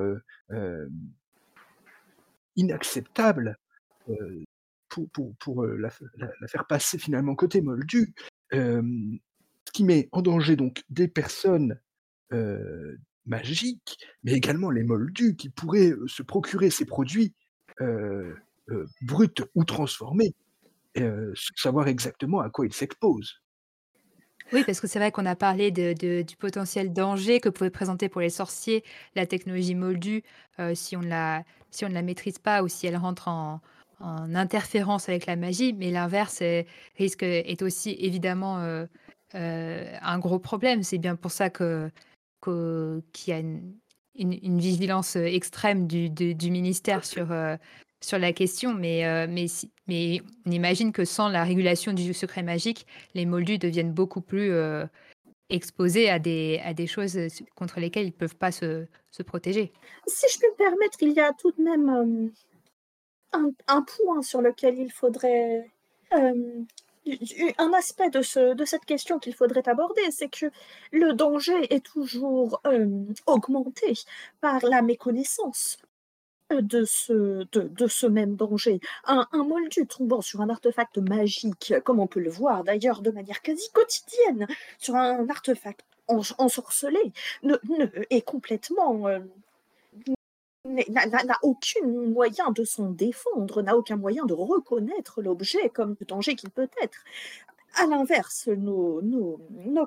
[2.55, 3.59] inacceptable
[4.89, 8.15] pour, la, la, faire passer finalement côté moldu
[8.51, 11.79] ce qui met en danger donc des personnes
[13.25, 17.33] magiques, mais également les moldus qui pourraient se procurer ces produits
[19.01, 20.33] bruts ou transformés,
[21.55, 23.41] savoir exactement à quoi ils s'exposent.
[24.53, 28.21] Oui, parce que c'est vrai qu'on a parlé du potentiel danger que pouvait présenter pour
[28.21, 28.83] les sorciers
[29.15, 30.23] la technologie moldue
[30.73, 33.59] si, on la, si on ne la maîtrise pas ou si elle rentre en,
[33.99, 36.41] en interférence avec la magie, mais l'inverse
[36.97, 38.85] risque est aussi évidemment euh,
[39.35, 40.83] euh, un gros problème.
[40.83, 41.89] C'est bien pour ça que
[43.13, 43.73] qu'il y a une,
[44.15, 47.57] une, vigilance extrême du, du ministère sur, euh,
[48.01, 49.45] sur la question, mais, mais,
[49.87, 54.51] mais on imagine que sans la régulation du secret magique, les moldus deviennent beaucoup plus
[55.49, 57.17] exposés à des, à des choses
[57.55, 59.71] contre lesquelles ils ne peuvent pas se, se, protéger.
[60.07, 62.31] Si je peux me permettre, il y a tout de même
[63.67, 65.69] un, point sur lequel il faudrait...
[67.07, 70.47] Euh, un aspect de, ce, de cette question qu'il faudrait aborder, c'est que
[70.91, 73.93] le danger est toujours euh, augmenté
[74.41, 75.77] par la méconnaissance
[76.51, 78.79] de ce, de, ce même danger.
[79.05, 83.41] Un, moldu tombant sur un artefact magique, comme on peut le voir d'ailleurs de manière
[83.41, 84.47] quasi quotidienne,
[84.77, 87.13] sur un artefact ensorcelé
[88.11, 89.07] est complètement
[90.65, 96.35] n'a aucun moyen de s'en défendre, n'a aucun moyen de reconnaître l'objet comme le danger
[96.35, 97.03] qu'il peut être.
[97.77, 99.01] À l'inverse, nos,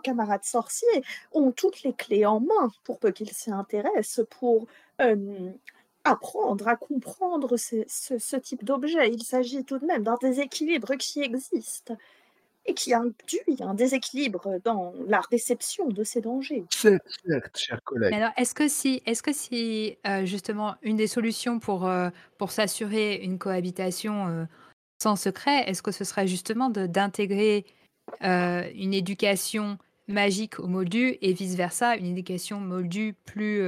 [0.03, 1.03] camarades sorciers
[1.33, 4.67] ont toutes les clés en main pour peu qu'ils s'y intéressent, pour
[5.01, 5.51] euh,
[6.05, 9.11] apprendre à comprendre ce type d'objet.
[9.11, 11.93] Il s'agit tout de même d'un déséquilibre qui existe
[12.69, 16.65] et qui induit un déséquilibre dans la réception de ces dangers.
[16.71, 18.13] Certes, certes, chers collègues.
[18.13, 22.51] Alors, est-ce que si, est-ce que si euh, justement une des solutions pour, euh, pour
[22.51, 24.45] s'assurer une cohabitation euh,
[25.03, 27.65] sans secret, est-ce que ce serait justement d'intégrer
[28.23, 33.63] une éducation magique au moldu et vice-versa, une éducation moldu plus,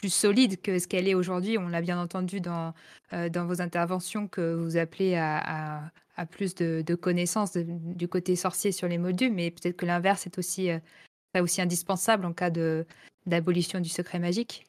[0.00, 2.72] plus solide que ce qu'elle est aujourd'hui On l'a bien entendu dans,
[3.12, 8.72] dans vos interventions que vous appelez à, à, plus de, de connaissances du côté sorcier
[8.72, 10.70] sur les moldus, mais peut-être que l'inverse est aussi
[11.38, 12.50] aussi indispensable en cas
[13.26, 14.66] d'abolition du secret magique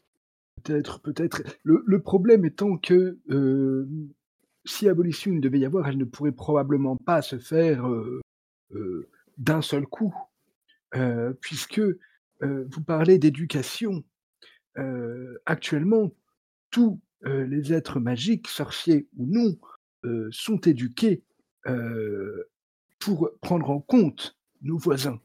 [0.63, 1.41] Peut-être, peut-être.
[1.63, 3.87] Le, le, problème étant que euh,
[4.65, 8.21] si abolition devait y avoir, elle ne pourrait probablement pas se faire euh,
[8.75, 10.13] euh, d'un seul coup,
[10.95, 14.03] euh, puisque euh, vous parlez d'éducation.
[15.45, 16.11] Actuellement,
[16.69, 19.57] tous les êtres magiques, sorciers ou non,
[20.31, 21.23] sont éduqués
[22.99, 25.19] pour prendre en compte nos voisins.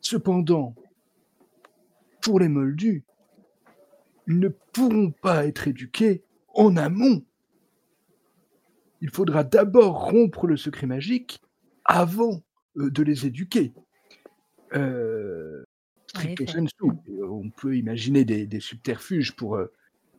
[0.00, 0.74] Cependant,
[2.22, 3.04] pour les moldus,
[4.28, 6.24] ils ne pourront pas être éduqués
[6.54, 7.24] en amont.
[9.00, 11.42] Il faudra d'abord rompre le secret magique
[11.84, 12.42] avant
[12.76, 13.72] de les éduquer.
[17.22, 19.72] On peut imaginer des, des subterfuges pour euh,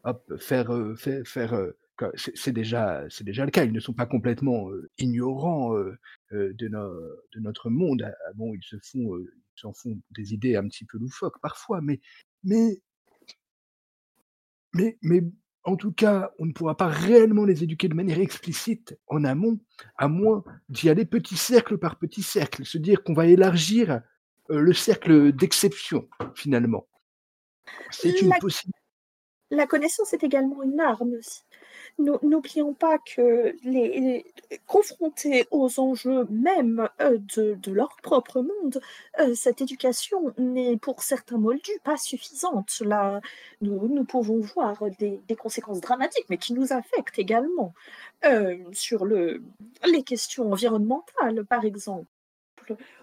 [0.04, 1.78] hop, faire, euh, faire, faire euh,
[2.16, 3.64] c'est déjà, c'est déjà le cas.
[3.64, 5.98] Ils ne sont pas complètement euh, ignorants euh,
[6.32, 6.92] de, no,
[7.34, 8.04] de, notre monde.
[8.04, 9.18] Ah, bon, ils se font,
[9.56, 12.02] s'en font des idées un petit peu loufoques parfois, mais,
[12.44, 12.82] mais,
[14.74, 15.24] mais, mais
[15.64, 19.60] en tout cas, on ne pourra pas réellement les éduquer de manière explicite en amont,
[19.98, 24.00] à moins d'y aller petit cercle par petit cercle, se dire qu'on va élargir euh,
[24.50, 26.88] le cercle d'exception, finalement.
[27.92, 28.80] C'est une possibilité.
[29.54, 31.42] La connaissance est également une arme aussi.
[32.00, 34.26] N'oublions pas que les, les,
[34.66, 38.82] confrontés aux enjeux même euh, de, de, leur propre monde,
[39.20, 42.80] euh, cette éducation n'est pour certains moldus pas suffisante.
[42.84, 43.22] Là,
[43.62, 47.76] nous, nous pouvons voir des, des, conséquences dramatiques, mais qui nous affectent également
[48.26, 49.44] euh, sur le,
[49.86, 52.08] les questions environnementales, par exemple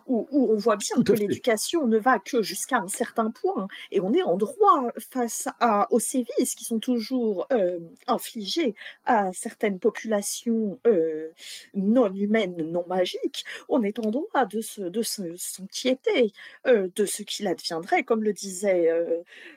[0.06, 3.68] où, où on voit bien Tout que l'éducation ne va que jusqu'à un certain point,
[3.90, 8.74] et on est en droit face à, aux sévices qui sont toujours euh, infligés
[9.06, 11.28] à certaines populations euh,
[11.74, 16.32] non humaines, non magiques, on est en droit de, se, de s'inquiéter
[16.66, 18.90] euh, de ce qu'il adviendrait, comme le disait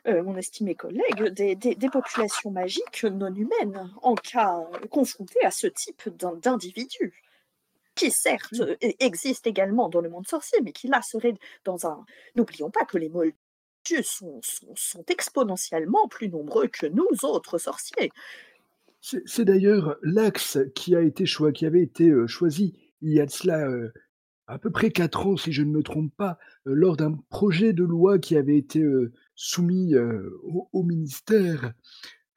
[0.05, 5.67] mon estimé collègue, des, des, des, populations magiques non humaines en cas confrontées à ce
[5.67, 6.09] type
[6.41, 7.22] d'individus
[7.95, 8.75] qui certes mmh.
[8.99, 11.35] existe également dans le monde sorcier, mais qui là serait
[11.65, 12.05] dans un...
[12.35, 13.35] N'oublions pas que les moldus
[14.03, 14.39] sont,
[14.75, 18.11] sont, exponentiellement plus nombreux que nous autres sorciers.
[19.01, 23.25] C'est d'ailleurs l'axe qui a été choisi, qui avait été euh, choisi il y a
[23.25, 23.91] de cela euh,
[24.47, 26.37] à peu près quatre ans, si je ne me trompe pas,
[26.67, 31.73] euh, lors d'un projet de loi qui avait été euh, soumis euh, au, ministère.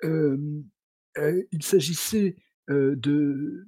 [0.03, 2.37] il s'agissait
[2.69, 3.67] de,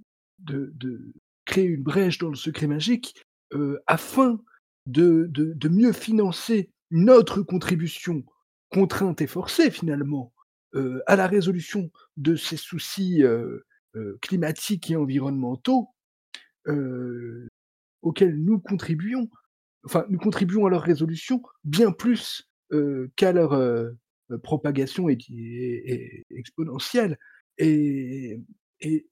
[1.48, 4.38] créer une brèche dans le secret magique euh, afin
[4.86, 8.24] de, de, mieux financer notre contribution
[8.70, 10.32] contrainte et forcée finalement
[10.74, 13.60] euh, à la résolution de ces soucis euh,
[14.20, 15.88] climatiques et environnementaux
[18.02, 19.30] auxquels nous contribuons,
[19.84, 22.50] enfin nous contribuons à leur résolution bien plus
[23.16, 23.58] qu'à leur
[24.42, 27.18] propagation exponentielle.
[27.56, 28.38] Et,
[28.80, 29.06] et,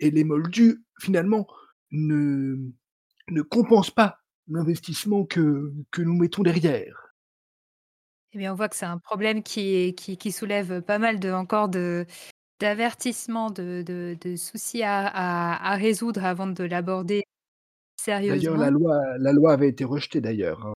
[0.00, 1.46] et les moldus, finalement,
[1.90, 2.56] ne,
[3.28, 4.18] ne compensent pas
[4.48, 7.14] l'investissement que, que nous mettons derrière.
[8.32, 11.30] Eh bien, on voit que c'est un problème qui, qui, qui, soulève pas mal de,
[11.30, 12.04] encore de,
[12.58, 17.22] d'avertissements, de, de, de, soucis à, à, à, résoudre avant de l'aborder
[17.96, 18.36] sérieusement.
[18.36, 20.73] D'ailleurs, la loi, la loi avait été rejetée d'ailleurs.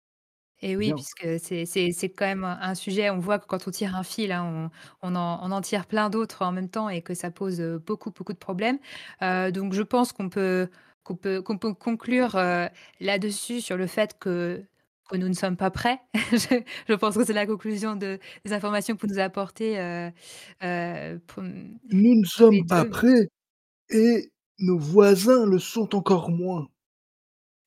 [0.65, 0.95] Et oui, Bien.
[0.95, 4.71] puisque c'est quand même un sujet, on voit que quand on tire un fil, hein,
[5.03, 7.61] on, on, en, on, en, tire plein d'autres en même temps et que ça pose
[7.85, 8.79] beaucoup, beaucoup de problèmes.
[9.21, 10.67] Euh, donc je pense qu'on peut,
[11.03, 12.67] qu'on peut, qu'on peut conclure euh,
[12.99, 14.63] là-dessus sur le fait que,
[15.07, 15.99] que nous ne sommes pas prêts.
[16.31, 19.77] je, je, pense que c'est la conclusion de, des informations que vous nous apportez.
[19.79, 20.09] Euh,
[20.63, 23.29] euh pour, nous ne sommes pas prêts
[23.89, 26.67] et nos voisins le sont encore moins.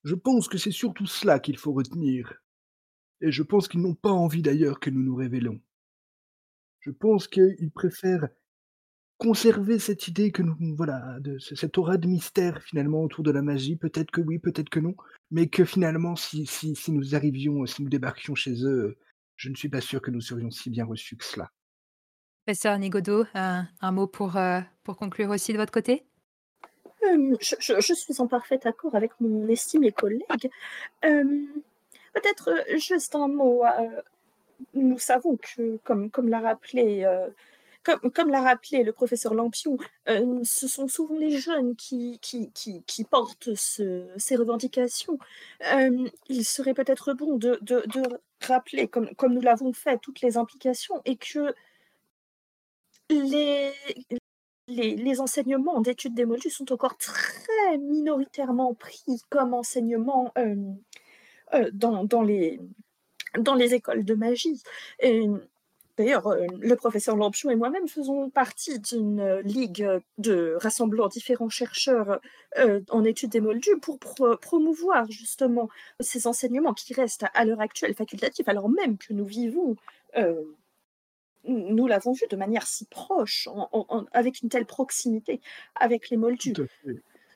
[0.03, 2.43] Je pense que c'est surtout cela qu'il faut retenir.
[3.21, 5.61] Et je pense qu'ils n'ont pas envie d'ailleurs que nous nous révélons.
[6.81, 8.29] Je pense qu'ils préfèrent
[9.19, 13.43] conserver cette idée que nous, voilà, de cette aura de mystère finalement autour de la
[13.43, 13.75] magie.
[13.77, 14.95] Peut-être que oui, peut-être que non,
[15.33, 18.97] mais que finalement, si, si, si nous arrivions, si nous débarquions chez eux,
[19.37, 21.51] je ne suis pas sûr que nous serions si bien reçus que cela.
[22.47, 26.05] Professeur Nigodo, un, un mot pour, euh, pour conclure aussi de votre côté?
[27.05, 30.51] Euh, je, je- je suis en parfait accord avec mon estimé collègue.
[31.05, 31.25] Euh,
[32.21, 33.65] Peut-être euh, juste un mot.
[33.65, 34.03] euh,
[34.75, 37.29] nous savons que, comme, l'a rappelé, euh,
[37.85, 42.21] comme, rappelé le professeur Lampion, ce sont souvent les jeunes qui,
[43.11, 45.19] portent ce- ces revendications.
[46.29, 47.59] Il serait peut-être bon de,
[48.43, 51.55] rappeler, comme, nous l'avons fait, toutes les implications et que
[54.69, 60.57] les, enseignements d'études des moldus sont encore très minoritairement pris comme enseignement euh,
[61.73, 62.61] dans, dans, les,
[63.39, 64.63] dans les écoles de magie.
[65.01, 65.29] Et,
[65.97, 69.85] D'ailleurs, euh, le professeur Lampion et moi-même faisons partie d'une euh, ligue
[70.19, 72.21] de rassemblant différents chercheurs
[72.57, 75.69] euh, en études des moldus pour pro- promouvoir justement
[75.99, 79.75] ces enseignements qui restent à, l'heure actuelle facultatifs, alors même que nous vivons
[80.17, 80.41] euh,
[81.45, 85.41] nous l'avons vu de manière si proche, en- en- en- avec une telle proximité
[85.75, 86.53] avec les Moldus.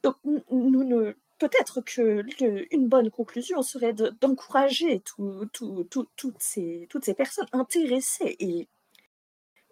[0.04, 1.14] Donc, nous ne.
[1.42, 7.04] Peut-être que le- une bonne conclusion serait de- d'encourager tout- tout- tout- toutes, ces, toutes
[7.04, 8.68] ces personnes intéressées et,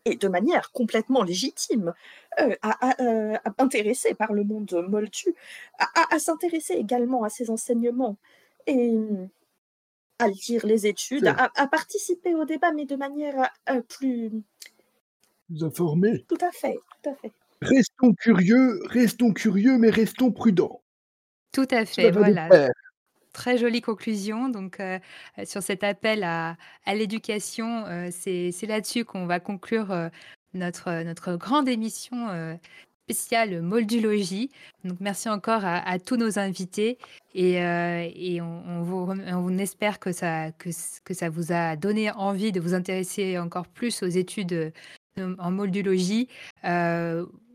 [0.05, 1.95] et de manière complètement légitime,
[2.41, 5.33] euh, à, à, euh, intéressées par le monde moldu,
[5.79, 8.17] à, s'intéresser également à ces enseignements
[8.67, 8.99] et
[10.19, 14.33] à lire les études, à participer au débat, mais de manière euh, plus.
[15.51, 16.25] Nous informer.
[16.29, 17.31] Tout à fait, tout à fait.
[17.63, 20.80] Restons curieux, restons curieux, mais restons prudents.
[21.53, 22.49] Tout à Cela fait, de voilà.
[23.33, 24.49] Très jolie conclusion.
[24.49, 24.99] Donc, euh,
[25.45, 30.09] sur cet appel à, à l'éducation, euh, c'est là-dessus qu'on va conclure euh,
[30.53, 32.59] notre, notre grande émission
[33.05, 34.51] spéciale Moldulogie.
[34.85, 36.99] Donc, merci encore à, à tous nos invités
[37.35, 42.11] et, et on, on vous, rem- on espère que ça, que, ça vous a donné
[42.11, 44.73] envie de vous intéresser encore plus aux études
[45.17, 46.29] en moldologie.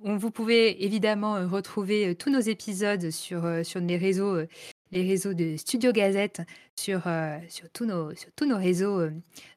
[0.05, 4.45] On, vous pouvez évidemment euh, retrouver euh, tous nos épisodes sur, euh, sur les réseaux
[4.95, 6.41] les réseaux de Studio Gazette,
[6.75, 9.11] sur, euh, sur, tous, nos, sur tous nos réseaux euh,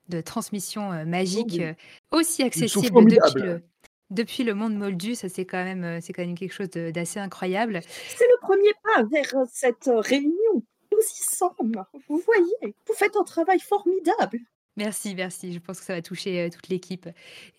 [0.09, 1.74] de transmission euh, magique, euh,
[2.11, 3.62] aussi accessibles depuis le,
[4.11, 5.14] depuis le monde moldu.
[5.14, 7.80] Ça, c'est quand, même, c'est quand même quelque chose d'assez incroyable.
[8.09, 10.62] C'est le premier pas vers cette réunion.
[10.90, 11.84] Nous y sommes.
[12.09, 14.40] Vous voyez, vous faites un travail formidable.
[14.79, 15.53] Merci, merci.
[15.53, 17.09] Je pense que ça va toucher euh, toute l'équipe.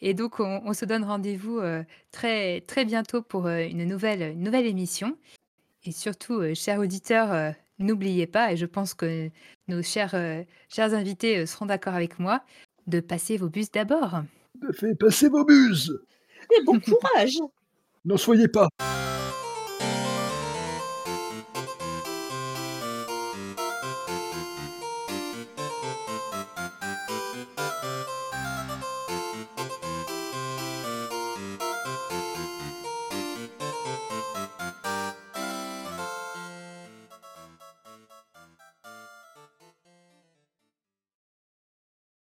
[0.01, 4.21] Et donc, on, on se donne rendez-vous euh, très, très bientôt pour euh, une, nouvelle,
[4.21, 5.17] une nouvelle émission.
[5.83, 9.29] Et surtout, euh, chers auditeurs, euh, n'oubliez pas, et je pense que
[9.67, 12.41] nos chers, euh, chers invités euh, seront d'accord avec moi,
[12.87, 14.21] de passer vos bus d'abord.
[14.61, 14.95] Tout à fait.
[14.95, 16.01] Passez vos buses.
[16.57, 17.37] Et bon courage.
[18.05, 18.69] N'en soyez pas.